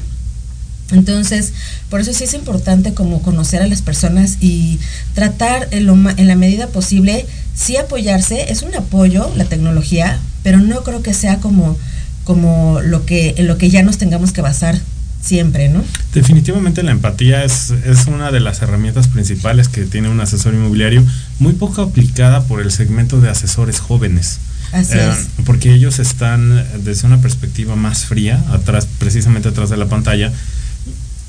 [0.93, 1.53] Entonces,
[1.91, 4.78] por eso sí es importante como conocer a las personas y
[5.14, 10.84] tratar en, en, la medida posible, sí apoyarse, es un apoyo la tecnología, pero no
[10.84, 11.76] creo que sea como,
[12.24, 14.80] como lo que, en lo que ya nos tengamos que basar
[15.20, 15.82] siempre, ¿no?
[16.14, 21.05] Definitivamente la empatía es, es una de las herramientas principales que tiene un asesor inmobiliario,
[21.41, 24.39] muy poco aplicada por el segmento de asesores jóvenes.
[24.72, 25.45] Así eh, es.
[25.45, 30.32] Porque ellos están desde una perspectiva más fría, atrás, precisamente atrás de la pantalla,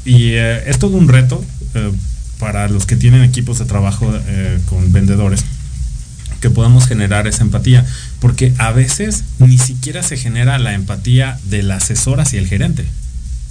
[0.07, 1.43] y eh, es todo un reto
[1.75, 1.91] eh,
[2.39, 5.43] para los que tienen equipos de trabajo eh, con vendedores
[6.39, 7.85] que podamos generar esa empatía,
[8.21, 12.85] porque a veces ni siquiera se genera la empatía del asesor hacia el gerente.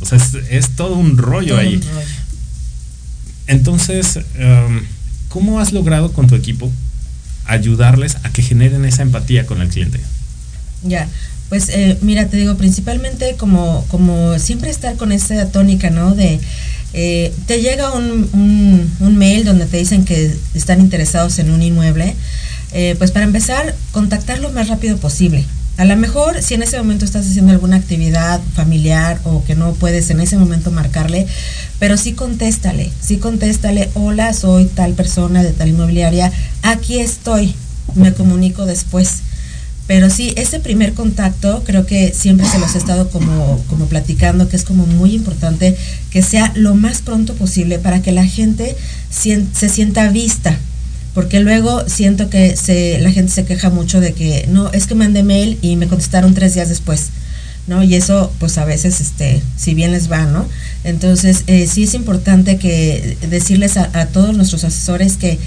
[0.00, 0.18] O sea,
[0.50, 1.80] es, todo un rollo ahí.
[3.48, 4.84] Entonces, em,
[5.28, 6.70] ¿cómo has logrado con tu equipo
[7.44, 9.98] ayudarles a que generen esa empatía con el cliente?
[10.84, 11.08] Ya,
[11.48, 16.14] pues eh, mira, te digo, principalmente como, como siempre estar con esa tónica, ¿no?
[16.14, 16.40] De,
[16.92, 22.16] eh, te llega un, un, mail donde te dicen que están interesados en un inmueble,
[22.72, 25.44] eh, pues para empezar, contactar lo más rápido posible.
[25.76, 29.74] A lo mejor si en ese momento estás haciendo alguna actividad familiar o que no
[29.74, 31.26] puedes en ese momento marcarle,
[31.78, 36.32] pero sí contéstale, sí contéstale, hola, soy tal persona de tal inmobiliaria,
[36.62, 37.54] aquí estoy,
[37.94, 39.20] me comunico después.
[39.86, 44.48] Pero sí, ese primer contacto creo que siempre se los he estado como, como platicando,
[44.48, 45.76] que es como muy importante
[46.10, 48.76] que sea lo más pronto posible para que la gente
[49.10, 50.58] se sienta vista,
[51.14, 52.54] porque luego siento que
[53.00, 56.34] la gente se queja mucho de que no, es que mandé mail y me contestaron
[56.34, 57.10] tres días después.
[57.66, 57.82] ¿no?
[57.82, 60.46] Y eso, pues a veces, este, si bien les va, ¿no?
[60.84, 65.38] Entonces, eh, sí es importante que decirles a, todos nuestros asesores que,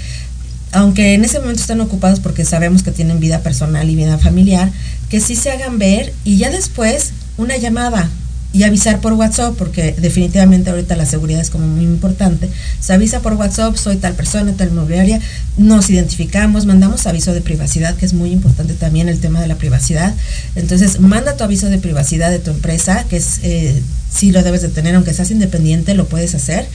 [0.72, 4.70] aunque en ese momento están ocupados porque sabemos que tienen vida personal y vida familiar,
[5.08, 8.08] que sí se hagan ver y ya después una llamada,
[8.52, 12.48] y avisar por WhatsApp, porque definitivamente ahorita la seguridad es como muy importante.
[12.80, 15.20] Se avisa por WhatsApp, soy tal persona, tal inmobiliaria,
[15.56, 19.54] nos identificamos, mandamos aviso de privacidad, que es muy importante también el tema de la
[19.54, 20.14] privacidad.
[20.56, 23.80] Entonces, manda tu aviso de privacidad de tu empresa, que es, eh,
[24.12, 26.66] sí lo debes de tener, aunque seas independiente, lo puedes hacer.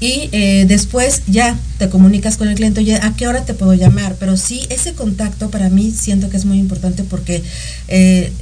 [0.00, 3.74] Y eh, después ya te comunicas con el cliente, oye, ¿a qué hora te puedo
[3.74, 4.16] llamar?
[4.18, 7.42] Pero sí, ese contacto para mí siento que es muy importante porque...
[7.88, 8.32] Eh,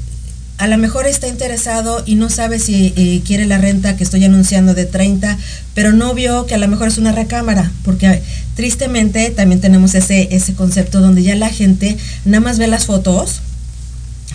[0.58, 4.24] a lo mejor está interesado y no sabe si eh, quiere la renta que estoy
[4.24, 5.38] anunciando de 30,
[5.72, 8.22] pero no vio que a lo mejor es una recámara, porque
[8.56, 13.40] tristemente también tenemos ese, ese concepto donde ya la gente nada más ve las fotos,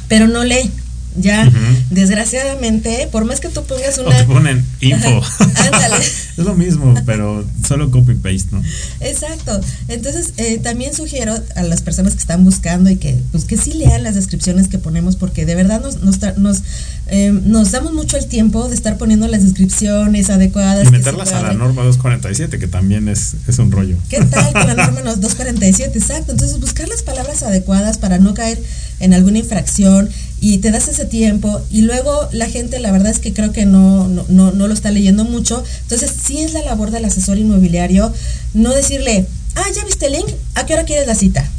[0.07, 0.71] pero no lee.
[1.15, 1.51] Ya,
[1.89, 4.09] desgraciadamente, por más que tú pongas una.
[4.09, 5.21] O te ponen info.
[5.39, 5.97] Ándale.
[6.37, 8.63] es lo mismo, pero solo copy paste, ¿no?
[8.99, 9.59] Exacto.
[9.87, 13.73] Entonces, eh, también sugiero a las personas que están buscando y que, pues, que sí
[13.73, 16.63] lean las descripciones que ponemos, porque de verdad nos, nos, nos,
[17.07, 20.87] eh, nos damos mucho el tiempo de estar poniendo las descripciones adecuadas.
[20.87, 23.97] Y meterlas a la norma 247, que también es, es un rollo.
[24.09, 25.97] ¿Qué tal con la norma 247?
[25.97, 26.31] Exacto.
[26.31, 28.61] Entonces, buscar las palabras adecuadas para no caer
[28.99, 30.09] en alguna infracción
[30.43, 33.65] y te das ese tiempo y luego la gente la verdad es que creo que
[33.65, 35.63] no, no, no, no, lo está leyendo mucho.
[35.83, 38.11] Entonces sí es la labor del asesor inmobiliario
[38.53, 39.25] no decirle,
[39.55, 41.49] ah, ya viste el link, ¿a qué hora quieres la cita?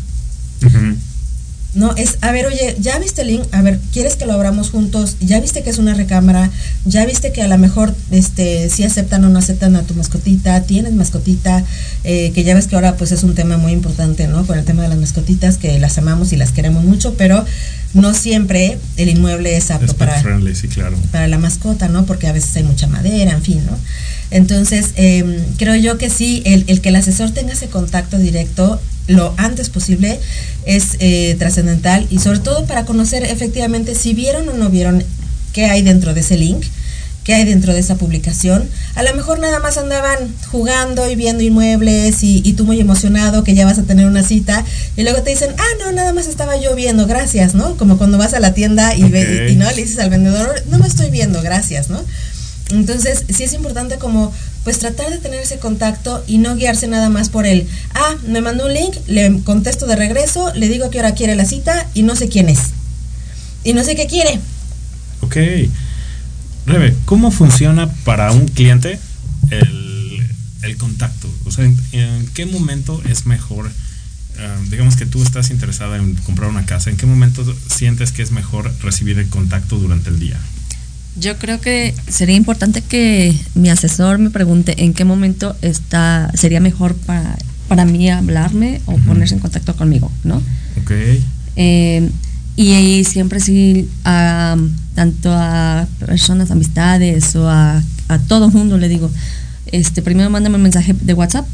[1.75, 4.69] No, es, a ver, oye, ya viste el link, a ver, ¿quieres que lo abramos
[4.69, 5.17] juntos?
[5.19, 6.51] ¿Ya viste que es una recámara?
[6.85, 10.61] ¿Ya viste que a lo mejor este, si aceptan o no aceptan a tu mascotita?
[10.63, 11.65] ¿Tienes mascotita?
[12.05, 14.47] Eh, que ya ves que ahora pues es un tema muy importante, ¿no?
[14.47, 17.45] Con el tema de las mascotitas, que las amamos y las queremos mucho, pero
[17.95, 20.21] no siempre el inmueble es apto para,
[21.11, 22.05] para la mascota, ¿no?
[22.07, 23.79] Porque a veces hay mucha madera, en fin, ¿no?
[24.31, 28.81] Entonces, em, creo yo que sí, el, el que el asesor tenga ese contacto directo
[29.07, 30.19] lo antes posible
[30.65, 35.05] es eh, trascendental y sobre todo para conocer efectivamente si vieron o no vieron
[35.53, 36.65] qué hay dentro de ese link,
[37.25, 38.69] qué hay dentro de esa publicación.
[38.95, 40.19] A lo mejor nada más andaban
[40.51, 44.65] jugando y viendo inmuebles y, tú muy emocionado que ya vas a tener una cita
[44.97, 47.77] y luego te dicen, ah, no, nada más estaba yo viendo, gracias, ¿no?
[47.77, 50.87] Como cuando vas a la tienda y, y, no le dices al vendedor, no me
[50.87, 52.01] estoy viendo, gracias, ¿no?
[52.71, 57.11] Entonces, sí es importante como pues tratar de tener ese contacto y no guiarse nada
[57.11, 57.69] más por él.
[57.95, 61.45] Ah, me mandó un link, le contesto de regreso, le digo que hora quiere la
[61.45, 62.61] cita y no sé quién es.
[63.63, 64.41] Y no sé qué quiere.
[65.21, 65.37] Ok.
[66.67, 68.99] Rebe, ¿cómo funciona para un cliente
[69.51, 70.27] el,
[70.63, 71.29] el contacto?
[71.45, 73.67] O sea, ¿en, qué momento es mejor?
[73.67, 78.23] Uh, digamos que tú estás interesada en comprar una casa, ¿en qué momento sientes que
[78.23, 80.39] es mejor recibir el contacto durante el día?
[81.17, 86.59] Yo creo que sería importante que mi asesor me pregunte en qué momento está sería
[86.59, 87.39] mejor para,
[87.69, 90.43] para mí hablarme o ponerse en contacto conmigo, ¿no?
[90.83, 90.91] Ok.
[91.55, 92.11] Eh,
[92.57, 94.57] y, siempre sí, a,
[94.95, 99.11] tanto a personas, amistades o a, a todo mundo le digo,
[99.67, 101.47] este, primero mándame un mensaje de WhatsApp,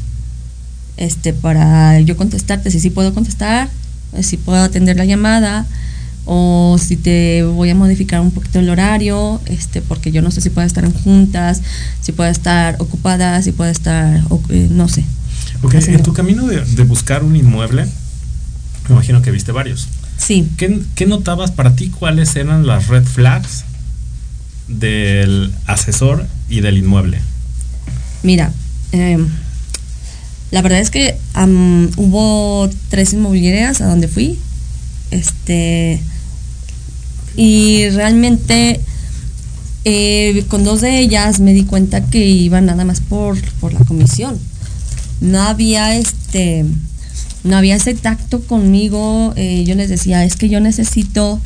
[0.97, 3.69] este, para yo contestarte, si sí puedo contestar,
[4.21, 5.65] si puedo atender la llamada,
[6.25, 10.41] o si te voy a modificar un poquito el horario, este, porque yo no sé
[10.41, 11.61] si puede estar en juntas,
[12.01, 15.03] si puede estar ocupada, si puede estar, eh, no sé.
[15.63, 17.85] Ok, en tu camino de, buscar un inmueble,
[18.87, 19.87] me imagino que viste varios.
[20.21, 20.47] Sí.
[20.57, 21.89] ¿Qué, notabas para ti?
[21.89, 23.65] ¿Cuáles eran las red flags
[24.67, 27.19] del asesor y del inmueble?
[28.21, 28.53] Mira,
[28.91, 29.27] em,
[30.51, 31.17] la verdad es que
[31.97, 34.37] hubo tres inmobiliarias a donde fui.
[35.09, 35.99] Este,
[37.35, 38.79] y realmente
[39.83, 43.79] eh, con dos de ellas me di cuenta que iban nada más por, por la
[43.79, 44.39] comisión.
[45.19, 46.65] No había este
[47.43, 49.33] no había ese tacto conmigo.
[49.35, 51.39] Eh, yo les decía, es que yo necesito.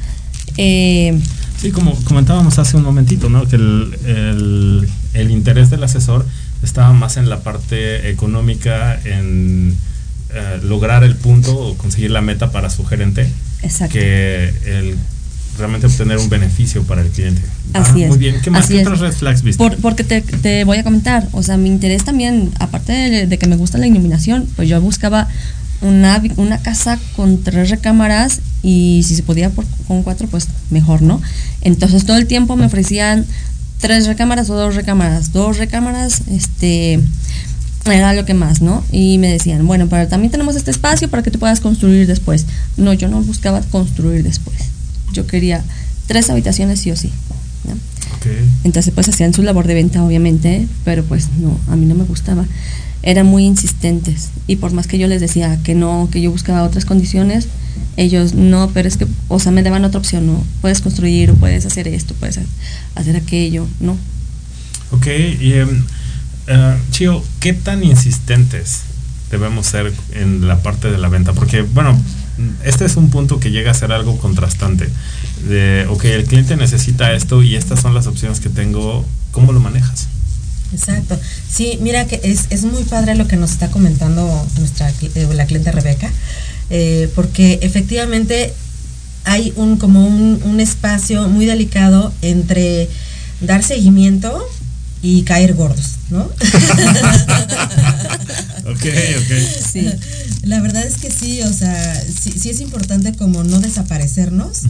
[0.58, 1.20] Eh,
[1.62, 3.48] sí, como comentábamos hace un momentito, ¿no?
[3.48, 6.26] Que el, el, interés del asesor
[6.64, 9.78] estaba más en la parte económica, en
[10.64, 13.26] lograr el punto o conseguir la meta para su gerente,
[13.62, 13.94] Exacto.
[13.94, 14.98] que el
[15.58, 17.42] realmente obtener un beneficio para el cliente.
[17.74, 18.10] Así ah, es.
[18.10, 18.36] Muy bien.
[18.42, 18.66] ¿Qué más?
[18.66, 18.88] Así ¿Qué es.
[18.88, 19.58] otros red flags viste?
[19.58, 23.38] Por- porque te, te voy a comentar, o sea, mi interés también, aparte de, de
[23.38, 25.28] que me gusta la iluminación, pues yo buscaba
[25.82, 31.02] una, una casa con tres recámaras y si se podía por- con cuatro, pues mejor,
[31.02, 31.22] ¿no?
[31.62, 33.26] Entonces todo el tiempo me ofrecían
[33.80, 37.00] tres recámaras o dos recámaras, dos recámaras, este
[37.86, 38.84] era lo que más, ¿no?
[38.92, 42.46] Y me decían, bueno, pero también tenemos este espacio para que tú puedas construir después.
[42.78, 44.58] No, yo no buscaba construir después.
[45.14, 45.64] Yo quería
[46.08, 47.12] tres habitaciones sí o sí.
[47.68, 47.74] ¿no?
[47.74, 48.26] Ok.
[48.64, 52.06] Entonces pues hacían su labor de venta obviamente, pero pues no, a mí no me
[52.06, 52.46] gustaba.
[53.06, 56.64] Eran muy insistentes y por más que yo les decía que no, que yo buscaba
[56.64, 57.48] otras condiciones,
[57.98, 61.66] ellos no, pero es que, o sea, me daban otra opción, no, puedes construir puedes
[61.66, 63.96] hacer esto, puedes ha- hacer aquello, no.
[64.92, 65.08] Ok,
[65.40, 65.84] y em,
[66.48, 68.82] eh, Chio, ¿qué tan insistentes
[69.32, 71.34] debemos ser en la parte de la venta?
[71.34, 71.98] Porque, bueno,
[72.64, 74.90] este es un punto que llega a ser algo contrastante.
[75.48, 79.60] De, ok, el cliente necesita esto y estas son las opciones que tengo, ¿cómo lo
[79.60, 80.08] manejas?
[80.76, 81.20] Exacto.
[81.50, 85.46] Sí, mira que es, es muy padre lo que nos está comentando nuestra eh, la
[85.46, 86.10] cliente Rebeca,
[86.70, 88.54] eh, porque efectivamente
[89.24, 92.90] hay un como un, un espacio muy delicado entre
[93.42, 94.46] dar seguimiento
[95.02, 96.30] y caer gordos, ¿no?
[98.66, 99.32] Ok, ok.
[99.72, 99.88] Sí.
[100.42, 104.62] La verdad es que sí, o sea, sí, sí es importante como no desaparecernos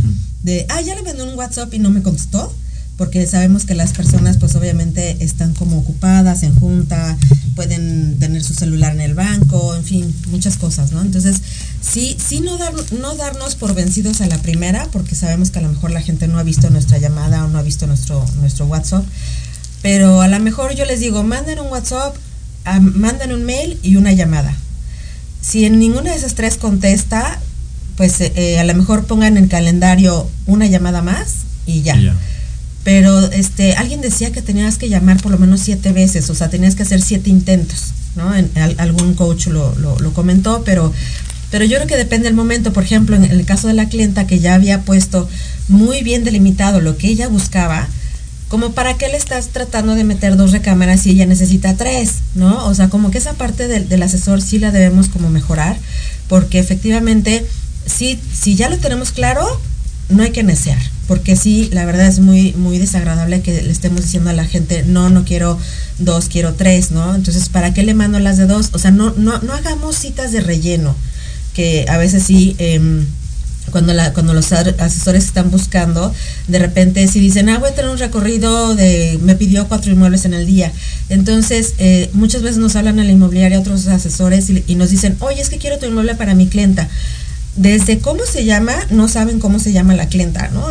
[0.44, 2.54] de, ah, ya le mandé un WhatsApp y no me contestó,
[2.98, 7.18] porque sabemos que las personas pues obviamente están como ocupadas en junta,
[7.56, 11.02] pueden tener su celular en el banco, en fin, muchas cosas, ¿no?
[11.02, 11.42] Entonces,
[11.82, 15.62] sí, sí no, dar, no darnos por vencidos a la primera, porque sabemos que a
[15.62, 18.66] lo mejor la gente no ha visto nuestra llamada o no ha visto nuestro, nuestro
[18.66, 19.04] WhatsApp,
[19.82, 22.16] pero a lo mejor yo les digo, manden un WhatsApp,
[22.80, 24.56] manden un mail y una llamada.
[25.42, 27.40] Si en ninguna de esas tres contesta,
[27.98, 31.36] pues eh, eh, a lo mejor pongan en el calendario una llamada más
[31.66, 31.98] y ya.
[31.98, 32.16] Y ya.
[32.86, 36.52] Pero este, alguien decía que tenías que llamar por lo menos siete veces, o sea,
[36.52, 38.32] tenías que hacer siete intentos, ¿no?
[38.78, 40.94] Algún coach lo, lo, comentó, pero,
[41.50, 42.74] pero yo creo que depende del momento.
[42.74, 45.28] Por ejemplo, en el caso de la clienta que ya había puesto
[45.68, 47.88] muy bien delimitado lo que ella buscaba,
[48.50, 52.68] como para qué le estás tratando de meter dos recámaras si ella necesita tres, ¿no?
[52.68, 55.76] O sea, como que esa parte del, del asesor sí la debemos como mejorar,
[56.28, 57.44] porque efectivamente,
[57.88, 59.44] sí, si ya lo tenemos claro,
[60.10, 60.78] no hay que necear,
[61.08, 64.84] porque sí, la verdad es muy, muy desagradable que le estemos diciendo a la gente,
[64.88, 65.60] no, no quiero
[66.00, 67.16] dos, quiero tres, ¿no?
[67.16, 68.70] Entonces, ¿para qué le mando las de dos?
[68.74, 70.96] O sea, no, no, no hagamos citas de relleno,
[71.54, 73.06] que a veces sí, em,
[73.72, 76.14] cuando, la, cuando los asesores están buscando,
[76.48, 80.26] de repente si dicen, ah, voy a tener un recorrido de, me pidió cuatro inmuebles
[80.26, 80.72] en el día.
[81.10, 85.18] Entonces, eh, muchas veces nos hablan a la inmobiliaria otros asesores y, y nos dicen,
[85.20, 86.90] oye, es que quiero tu inmueble para mi clienta.
[87.56, 90.66] Desde cómo se llama, no saben cómo se llama la clienta, ¿no?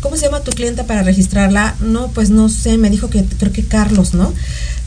[0.00, 1.74] ¿cómo se llama tu clienta para registrarla?
[1.80, 4.32] No, pues no sé, me dijo que creo que Carlos, ¿no?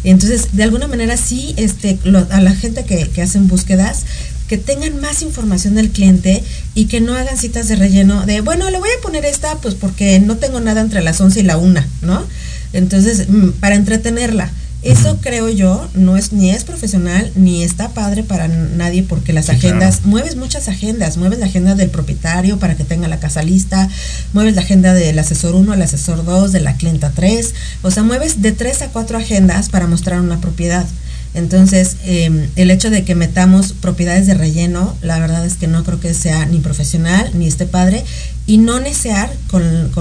[0.06, 4.04] Entonces, de alguna manera sí, este, lo- a la gente que, que hacen búsquedas,
[4.48, 6.42] que tengan más información del cliente
[6.76, 9.76] y que no hagan citas de relleno de, bueno, le voy a poner esta, pues
[9.76, 12.24] porque no tengo nada entre las 11 y la 1, ¿no?
[12.72, 14.50] Entonces, mm, para entretenerla.
[14.84, 19.46] Eso creo yo no es ni es profesional ni está padre para nadie porque las
[19.46, 20.10] Sí, agendas, claro.
[20.10, 23.88] mueves muchas agendas, mueves la agenda del propietario para que tenga la casa lista,
[24.34, 28.04] mueves la agenda del asesor 1 al asesor 2, de la clienta 3, o sea,
[28.04, 30.86] mueves de 3 a 4 agendas para mostrar una propiedad.
[31.34, 35.84] Entonces, eh, el hecho de que metamos propiedades de relleno, la verdad es que no
[35.84, 38.04] creo que sea ni profesional ni esté padre.
[38.46, 39.92] Y no necear con,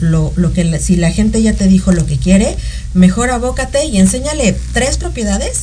[0.00, 2.56] lo, que si la gente ya te dijo lo que quiere,
[2.94, 5.62] mejor abócate y enséñale tres propiedades,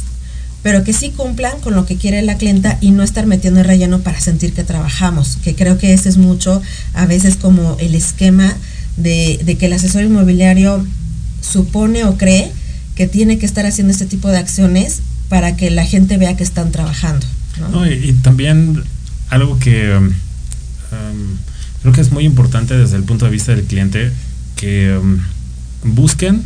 [0.64, 3.68] pero que sí cumplan con lo que quiere la clienta y no estar metiendo el
[3.68, 6.62] relleno para sentir que trabajamos, que creo que ese es mucho,
[6.94, 8.56] a veces como el esquema
[8.98, 10.86] de que el asesor inmobiliario
[11.42, 12.52] supone o cree
[12.96, 16.44] que tiene que estar haciendo este tipo de acciones para que la gente vea que
[16.44, 17.26] están trabajando.
[17.60, 17.70] ¿no?
[17.70, 18.84] No, y, y también
[19.30, 21.38] algo que um, um,
[21.82, 24.12] creo que es muy importante desde el punto de vista del cliente,
[24.56, 25.20] que um,
[25.84, 26.42] busquen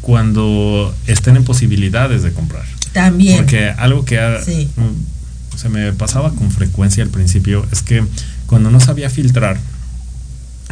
[0.00, 2.64] cuando estén en posibilidades de comprar.
[2.92, 3.36] También.
[3.38, 4.68] Porque algo que ha- Sí.
[4.76, 8.04] mm, se me pasaba con frecuencia al principio es que
[8.46, 9.58] cuando no sabía filtrar,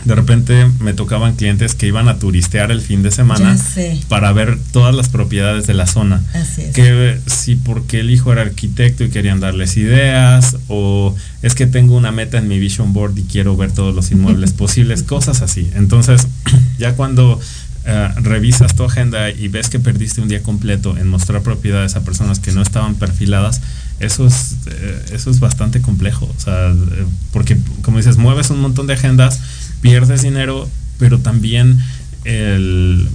[0.04, 3.56] de repente me tocaban clientes que iban a turistear el fin de semana
[4.08, 6.22] para ver todas las propiedades de la zona.
[6.34, 6.74] Así es.
[6.74, 11.96] Que si porque el hijo era arquitecto y querían darles ideas, o es que tengo
[11.96, 15.70] una meta en mi vision board y quiero ver todos los inmuebles posibles, cosas así.
[15.74, 16.26] Entonces,
[16.78, 17.40] ya cuando
[17.86, 22.02] eh, revisas tu agenda y ves que perdiste un día completo en mostrar propiedades a
[22.02, 23.62] personas que no estaban perfiladas,
[24.00, 26.30] eso es, eh, eso es bastante complejo.
[26.36, 29.40] O sea, eh, porque como dices, mueves un montón de agendas
[29.80, 30.68] pierdes dinero,
[30.98, 31.78] pero también
[32.24, 33.08] el,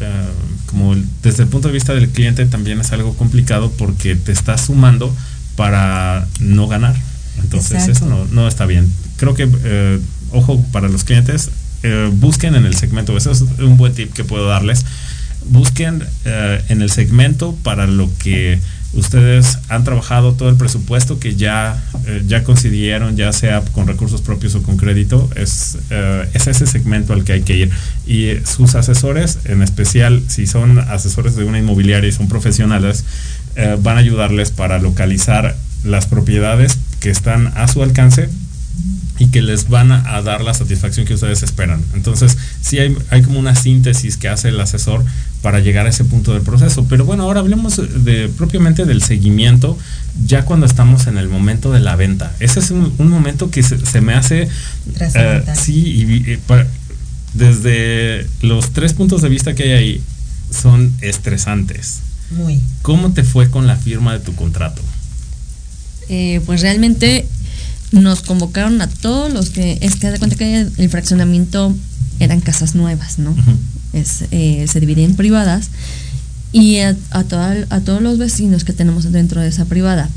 [0.00, 0.28] eh,
[0.66, 4.66] como desde el punto de vista del cliente también es algo complicado porque te estás
[4.66, 5.14] sumando
[5.56, 6.96] para no ganar.
[7.42, 8.92] Entonces eso no, no, está bien.
[9.16, 10.00] Creo que, eh,
[10.32, 11.50] ojo, para los clientes,
[11.82, 14.84] eh, busquen en el segmento, eso es un buen tip que puedo darles,
[15.50, 18.60] busquen en el segmento para lo que
[18.94, 24.22] ustedes han trabajado todo el presupuesto que ya, eh, ya consiguieron, ya sea con recursos
[24.22, 27.70] propios o con crédito, es, eh, es ese segmento al que hay que ir.
[28.06, 33.04] Y sus asesores, en especial si son asesores de una inmobiliaria y son profesionales,
[33.56, 38.28] eh, van a ayudarles para localizar las propiedades que están a su alcance
[39.18, 41.82] y que les van a, dar la satisfacción que ustedes esperan.
[41.94, 45.04] Entonces, sí hay, hay, como una síntesis que hace el asesor
[45.42, 46.86] para llegar a ese punto del proceso.
[46.88, 49.78] Pero bueno, ahora hablemos de, propiamente del seguimiento
[50.24, 52.32] ya cuando estamos en el momento de la venta.
[52.40, 54.48] Ese es un, momento que se, me hace...
[54.86, 56.38] Uh, sí, y,
[57.34, 60.02] desde los tres puntos de vista que hay ahí
[60.50, 62.00] son estresantes.
[62.30, 62.60] Muy.
[62.82, 64.82] ¿Cómo te fue con la firma de tu contrato?
[66.08, 67.26] Eh, pues realmente
[67.92, 71.74] nos convocaron a todos los que, es que de cuenta que el fraccionamiento
[72.20, 73.34] eran casas nuevas, ¿no?
[73.92, 75.70] es, eh, se divide en privadas
[76.52, 77.20] y a, a,
[77.70, 80.08] a todos los vecinos que tenemos dentro de esa privada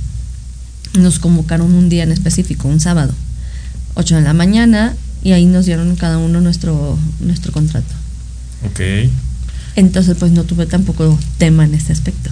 [0.99, 3.13] nos convocaron un día en específico, un sábado,
[3.95, 4.93] 8 de la mañana,
[5.23, 7.93] y ahí nos dieron cada uno nuestro, nuestro contrato.
[8.65, 9.09] Ok.
[9.75, 12.29] Entonces, pues no tuve tampoco tema en este aspecto.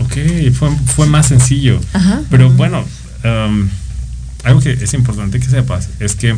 [0.00, 0.16] Ok,
[0.52, 1.80] fue, fue más sencillo.
[1.92, 2.22] Ajá.
[2.30, 2.84] Pero bueno,
[3.24, 3.68] um,
[4.44, 6.36] algo que es importante que sepas es que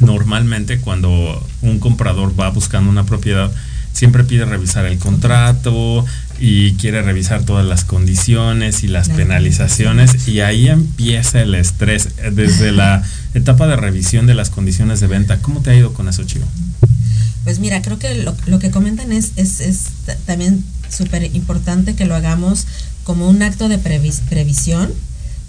[0.00, 3.52] normalmente cuando un comprador va buscando una propiedad,
[3.92, 6.04] siempre pide revisar el contrato
[6.40, 12.72] y quiere revisar todas las condiciones y las penalizaciones y ahí empieza el estrés desde
[12.72, 13.02] la
[13.34, 15.38] etapa de revisión de las condiciones de venta.
[15.38, 16.46] ¿Cómo te ha ido con eso, Chivo?
[17.44, 19.86] Pues mira, creo que lo, que comentan es, es, es
[20.26, 22.66] también súper importante que lo hagamos
[23.04, 24.92] como un acto de previsión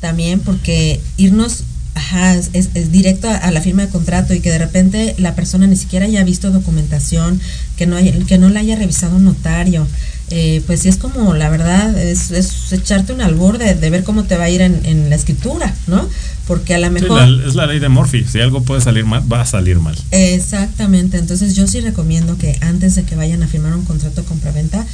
[0.04, 1.64] también porque irnos
[1.96, 5.66] ajá, es, es, directo a, la firma de contrato y que de repente la persona
[5.66, 7.40] ni siquiera haya visto documentación,
[7.78, 9.88] que no, haya, que no la haya revisado un notario.
[10.30, 14.24] Eh, pues sí es como, la verdad, es, es echarte un albor de, ver cómo
[14.24, 16.10] te va a ir en, la escritura, ¿no?
[16.48, 17.22] Porque a lo mejor...
[17.48, 19.96] es la ley de Murphy, si algo puede salir mal, va a salir mal.
[20.12, 24.86] Exactamente, entonces yo sí recomiendo que antes de que vayan a firmar un contrato compra-venta,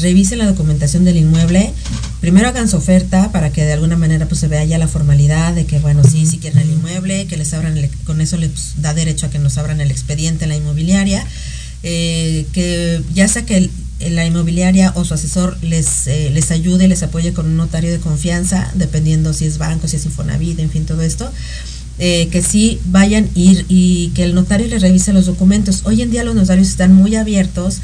[0.00, 1.72] revisen la documentación del inmueble,
[2.20, 5.54] primero hagan su oferta para que de alguna manera pues se vea ya la formalidad
[5.54, 8.94] de que bueno, sí, si quieren el inmueble, que les abran, con eso les da
[8.94, 11.26] derecho a que nos abran el expediente en la inmobiliaria,
[11.82, 13.68] eh, que ya sea que
[14.10, 17.98] la inmobiliaria o su asesor les, eh, les ayude, les apoye con un notario de
[17.98, 21.30] confianza, dependiendo si es banco, si es Infonavit, en fin, todo esto.
[21.98, 25.82] Eh, que sí vayan ir y que el notario les revise los documentos.
[25.84, 27.80] Hoy en día los notarios están muy abiertos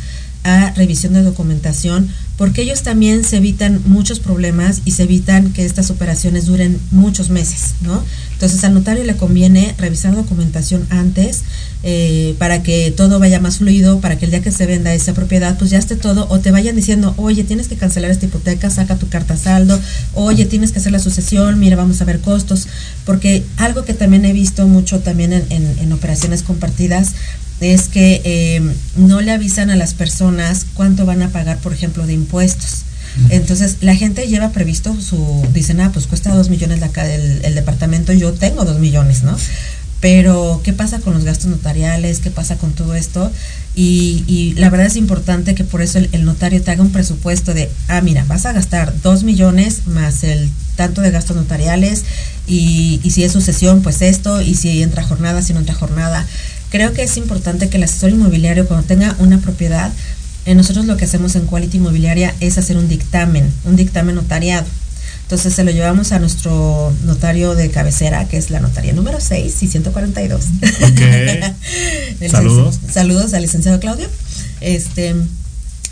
[0.49, 5.64] a revisión de documentación, porque ellos también se evitan muchos problemas y se evitan que
[5.64, 8.03] estas operaciones duren muchos meses, ¿no?
[8.32, 11.42] Entonces al notario le conviene revisar documentación antes
[11.82, 15.14] eh, para que todo vaya más fluido, para que el día que se venda esa
[15.14, 18.70] propiedad, pues ya esté todo, o te vayan diciendo, oye, tienes que cancelar esta hipoteca,
[18.70, 19.78] saca tu carta saldo,
[20.14, 22.68] oye, tienes que hacer la sucesión, mira, vamos a ver costos,
[23.05, 27.14] porque algo que también he visto mucho también en, en operaciones compartidas,
[27.61, 32.07] es que eh, no le avisan a las personas cuánto van a pagar, por ejemplo,
[32.07, 32.85] de impuestos.
[33.31, 38.13] Entonces, la gente lleva previsto su, dicen, ah, pues cuesta dos millones el, el departamento,
[38.13, 39.37] yo tengo dos millones, ¿no?
[40.01, 42.21] Pero, ¿qué pasa con los gastos notariales?
[42.21, 43.33] ¿Qué pasa con todo esto?
[43.75, 47.53] Y, y la verdad es importante que por eso el, notario te haga un presupuesto
[47.53, 52.05] de, ah, mira, vas a gastar dos millones más el tanto de gastos notariales
[52.47, 56.25] y, y si es sucesión, pues esto, y si entra jornada, si no entra jornada.
[56.71, 59.93] Creo que es importante que el asesor inmobiliario cuando tenga una propiedad,
[60.45, 64.66] eh, nosotros lo que hacemos en Quality Inmobiliaria es hacer un dictamen, un dictamen notariado.
[65.23, 69.62] Entonces se lo llevamos a nuestro notario de cabecera, que es la notaría número 6
[69.62, 70.45] y 142.
[72.31, 72.79] saludos.
[72.91, 74.09] Saludos al licenciado Claudio.
[74.62, 75.14] Este,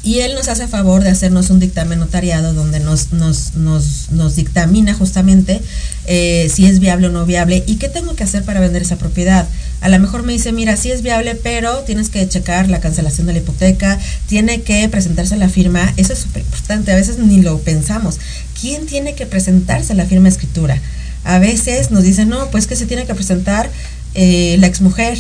[0.03, 4.37] y él nos hace favor de hacernos un dictamen notariado donde nos, nos, nos, nos
[4.37, 5.61] dictamina justamente
[6.07, 8.97] eh, si es viable o no viable y qué tengo que hacer para vender esa
[8.97, 9.47] propiedad.
[9.81, 13.27] A lo mejor me dice, mira, sí es viable, pero tienes que checar la cancelación
[13.27, 17.43] de la hipoteca, tiene que presentarse la firma, eso es súper importante, a veces ni
[17.43, 18.19] lo pensamos.
[18.61, 20.81] ¿Quién tiene que presentarse la firma escritura?
[21.25, 23.71] A veces nos dicen, no, pues que se tiene que presentar
[24.15, 25.19] eh, la exmujer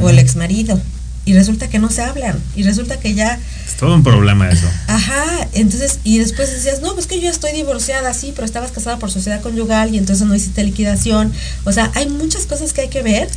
[0.00, 0.80] o el exmarido
[1.24, 4.66] y resulta que no se hablan y resulta que ya es todo un problema eso.
[4.88, 8.98] Ajá entonces y después decías no pues que yo estoy divorciada sí pero estabas casada
[8.98, 11.32] por sociedad conyugal y entonces no hiciste liquidación
[11.64, 13.28] o sea hay muchas cosas que hay que ver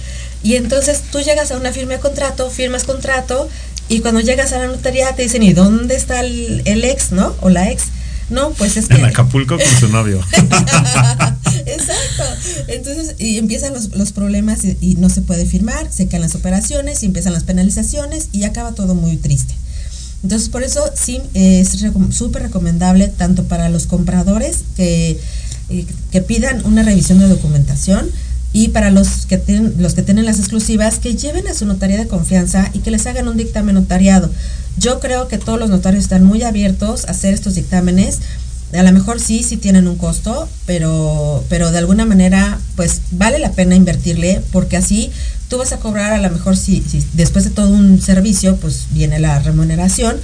[0.46, 3.50] Y entonces tú llegas a una firma de contrato, firmas contrato,
[3.90, 7.36] y cuando llegas a la notaría te dicen, ¿y dónde está el, el ex, no?
[7.42, 7.86] O la ex.
[8.30, 8.94] No, pues es que...
[8.94, 10.24] En Acapulco con su novio.
[11.66, 12.24] Exacto.
[12.68, 16.36] Entonces, y empiezan los, los problemas y, y, no se puede firmar, se caen las
[16.36, 19.56] operaciones y empiezan las penalizaciones y acaba todo muy triste.
[20.22, 21.70] Entonces, por eso sí es
[22.12, 25.20] súper recomendable tanto para los compradores que,
[25.70, 28.12] eh, que pidan una revisión de documentación
[28.56, 31.98] y para los que, tienen, los que tienen las exclusivas que lleven a su notaría
[31.98, 34.32] de confianza y que les hagan un dictamen notariado.
[34.78, 38.20] Yo creo que todos los notarios están muy abiertos a hacer estos dictámenes.
[38.74, 43.40] A lo mejor sí, sí tienen un costo, pero, pero de alguna manera, pues vale
[43.40, 45.12] la pena invertirle, porque así
[45.50, 48.86] tú vas a cobrar a lo mejor si, si después de todo un servicio, pues
[48.92, 50.16] viene la remuneración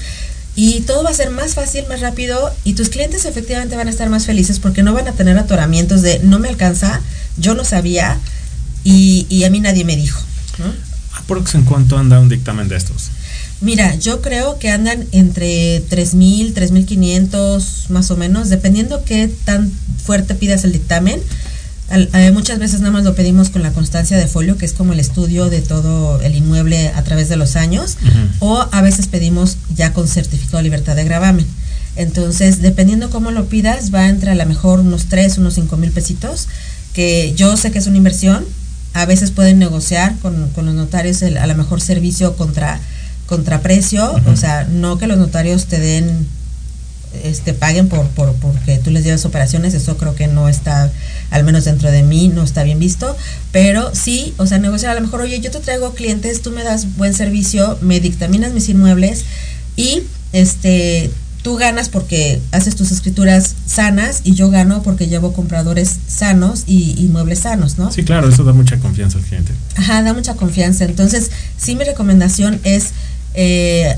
[0.56, 3.92] y todo va a ser más fácil, más rápido y tus clientes efectivamente van a
[3.92, 7.02] estar más felices porque no van a tener atoramientos de no me alcanza,
[7.38, 8.20] yo no sabía
[8.84, 10.22] y, y a mí nadie me dijo.
[11.18, 13.12] ¿Aprox en cuánto anda un dictamen de estos?
[13.62, 19.72] Mira, yo creo que andan entre 3.000, 3.500 más o menos, dependiendo qué tan
[20.04, 21.22] fuerte pidas el dictamen.
[21.92, 24.74] Al, eh, muchas veces nada más lo pedimos con la constancia de folio, que es
[24.74, 28.30] como el estudio de todo el inmueble a través de los años, uh -huh.
[28.40, 31.46] o a veces pedimos ya con certificado de libertad de gravamen.
[31.96, 35.92] Entonces, dependiendo cómo lo pidas, va entre a lo mejor unos 3, unos 5 mil
[35.92, 36.48] pesitos,
[36.94, 38.46] que yo sé que es una inversión,
[38.94, 42.80] a veces pueden negociar con, con los notarios el, a lo mejor servicio contra
[43.26, 44.34] contraprecio, uh -huh.
[44.34, 46.28] o sea, no que los notarios te den,
[47.24, 50.92] este, paguen por, por, porque tú les llevas operaciones, eso creo que no está,
[51.30, 53.16] al menos dentro de mí, no está bien visto,
[53.52, 56.64] pero sí, o sea, negociar a lo mejor, oye, yo te traigo clientes, tú me
[56.64, 59.26] das buen servicio, me dictaminas mis inmuebles
[59.76, 60.04] y,
[60.34, 66.64] este, tú ganas porque haces tus escrituras sanas y yo gano porque llevo compradores sanos
[66.68, 67.92] y, y muebles sanos, ¿no?
[67.92, 69.52] Sí, claro, eso da mucha confianza al cliente.
[69.76, 70.86] Ajá, da mucha confianza.
[70.86, 72.92] Entonces, sí, mi recomendación es
[73.34, 73.96] eh,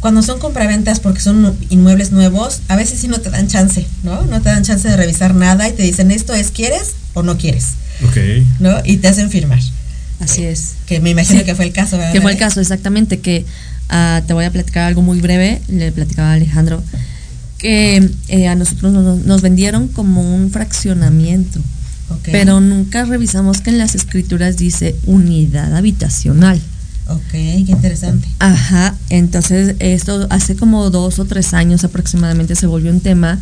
[0.00, 4.22] cuando son compraventas porque son inmuebles nuevos, a veces sí no te dan chance, ¿no?
[4.26, 7.38] No te dan chance de revisar nada y te dicen esto es quieres o no
[7.38, 7.68] quieres.
[8.04, 8.16] Ok.
[8.60, 8.74] ¿No?
[8.84, 9.60] Y te hacen firmar.
[10.20, 10.74] Así es.
[10.86, 12.12] Que me imagino sí, que fue el caso, ¿verdad?
[12.12, 13.44] Que fue el caso, exactamente, que
[13.90, 16.82] uh, te voy a platicar algo muy breve, le platicaba a Alejandro,
[17.58, 21.60] que eh, a nosotros nos, nos, vendieron como un fraccionamiento,
[22.10, 22.32] okay.
[22.32, 26.60] pero nunca revisamos que en las escrituras dice unidad habitacional.
[27.08, 28.26] Ok, qué interesante.
[28.40, 33.38] Ajá, entonces esto hace como dos o tres años aproximadamente se volvió un tema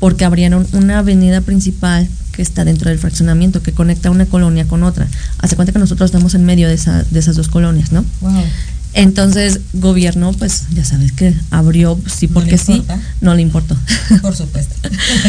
[0.00, 4.82] porque abrieron una avenida principal que está dentro del fraccionamiento, que conecta una colonia con
[4.82, 5.06] otra.
[5.38, 8.04] Hace cuenta que nosotros estamos en medio de, esa, de esas dos colonias, ¿no?
[8.20, 8.42] Wow.
[8.92, 12.84] Entonces, gobierno, pues ya sabes que abrió, sí, porque no sí,
[13.20, 13.76] no le importó.
[14.22, 14.74] Por supuesto.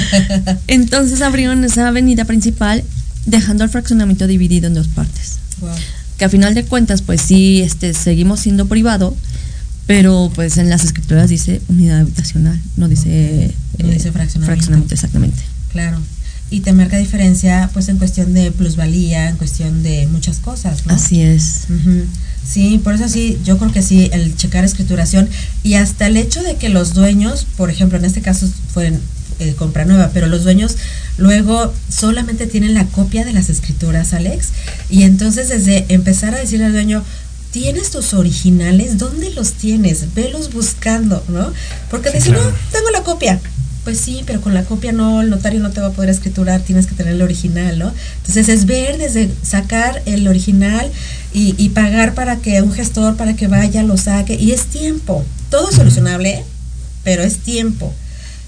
[0.67, 2.83] Entonces abrieron esa avenida principal,
[3.27, 5.37] dejando el fraccionamiento dividido en dos partes.
[5.61, 5.71] Wow
[6.17, 9.15] que a final de cuentas pues sí este seguimos siendo privado
[9.87, 14.45] pero pues en las escrituras dice unidad habitacional no dice, no dice fraccionamiento.
[14.45, 15.41] fraccionamiento exactamente
[15.71, 15.99] claro
[16.49, 20.93] y te marca diferencia pues en cuestión de plusvalía en cuestión de muchas cosas ¿no?
[20.93, 22.03] así es uh -huh.
[22.47, 25.27] sí por eso sí yo creo que sí el checar escrituración
[25.63, 28.93] y hasta el hecho de que los dueños por ejemplo en este caso fue
[29.39, 30.77] eh, compra nueva, pero los dueños
[31.17, 34.49] luego solamente tienen la copia de las escrituras, Alex,
[34.89, 37.03] y entonces desde empezar a decirle al dueño,
[37.51, 38.97] ¿tienes tus originales?
[38.97, 40.13] ¿Dónde los tienes?
[40.13, 41.53] Velos buscando, ¿no?
[41.89, 42.49] Porque sí, dice, claro.
[42.49, 43.39] no, tengo la copia.
[43.85, 46.59] Pues sí, pero con la copia no, el notario no te va a poder escriturar,
[46.61, 47.93] tienes que tener el original, ¿no?
[48.17, 50.91] Entonces es ver desde sacar el original
[51.33, 55.23] y, y pagar para que un gestor, para que vaya, lo saque, y es tiempo.
[55.49, 56.43] Todo es solucionable,
[57.03, 57.93] pero es tiempo.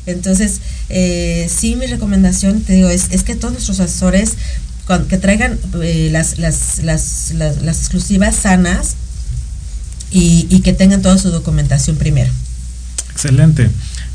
[0.08, 4.36] Entonces, eh, sí, mi recomendación, te digo, es, que todos nuestros asesores
[5.10, 8.96] que traigan eh, las, las, las, exclusivas sanas
[10.10, 12.32] y, que tengan toda su documentación primero.
[13.12, 13.70] Excelente.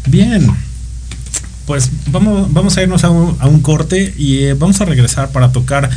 [0.07, 0.49] Bien.
[1.67, 5.91] Pues vamos, a irnos a un, corte y eh, vamos a regresar para tocar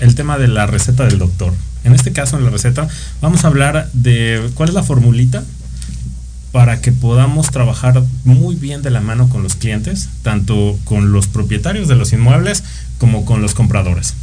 [0.00, 1.52] el tema de la receta del doctor.
[1.84, 2.88] En este caso, en la receta,
[3.20, 5.44] vamos a hablar de cuál es la formulita
[6.52, 11.26] para que podamos trabajar muy bien de la mano con los clientes, tanto con los
[11.28, 12.64] propietarios de los inmuebles
[12.98, 14.14] como con los compradores.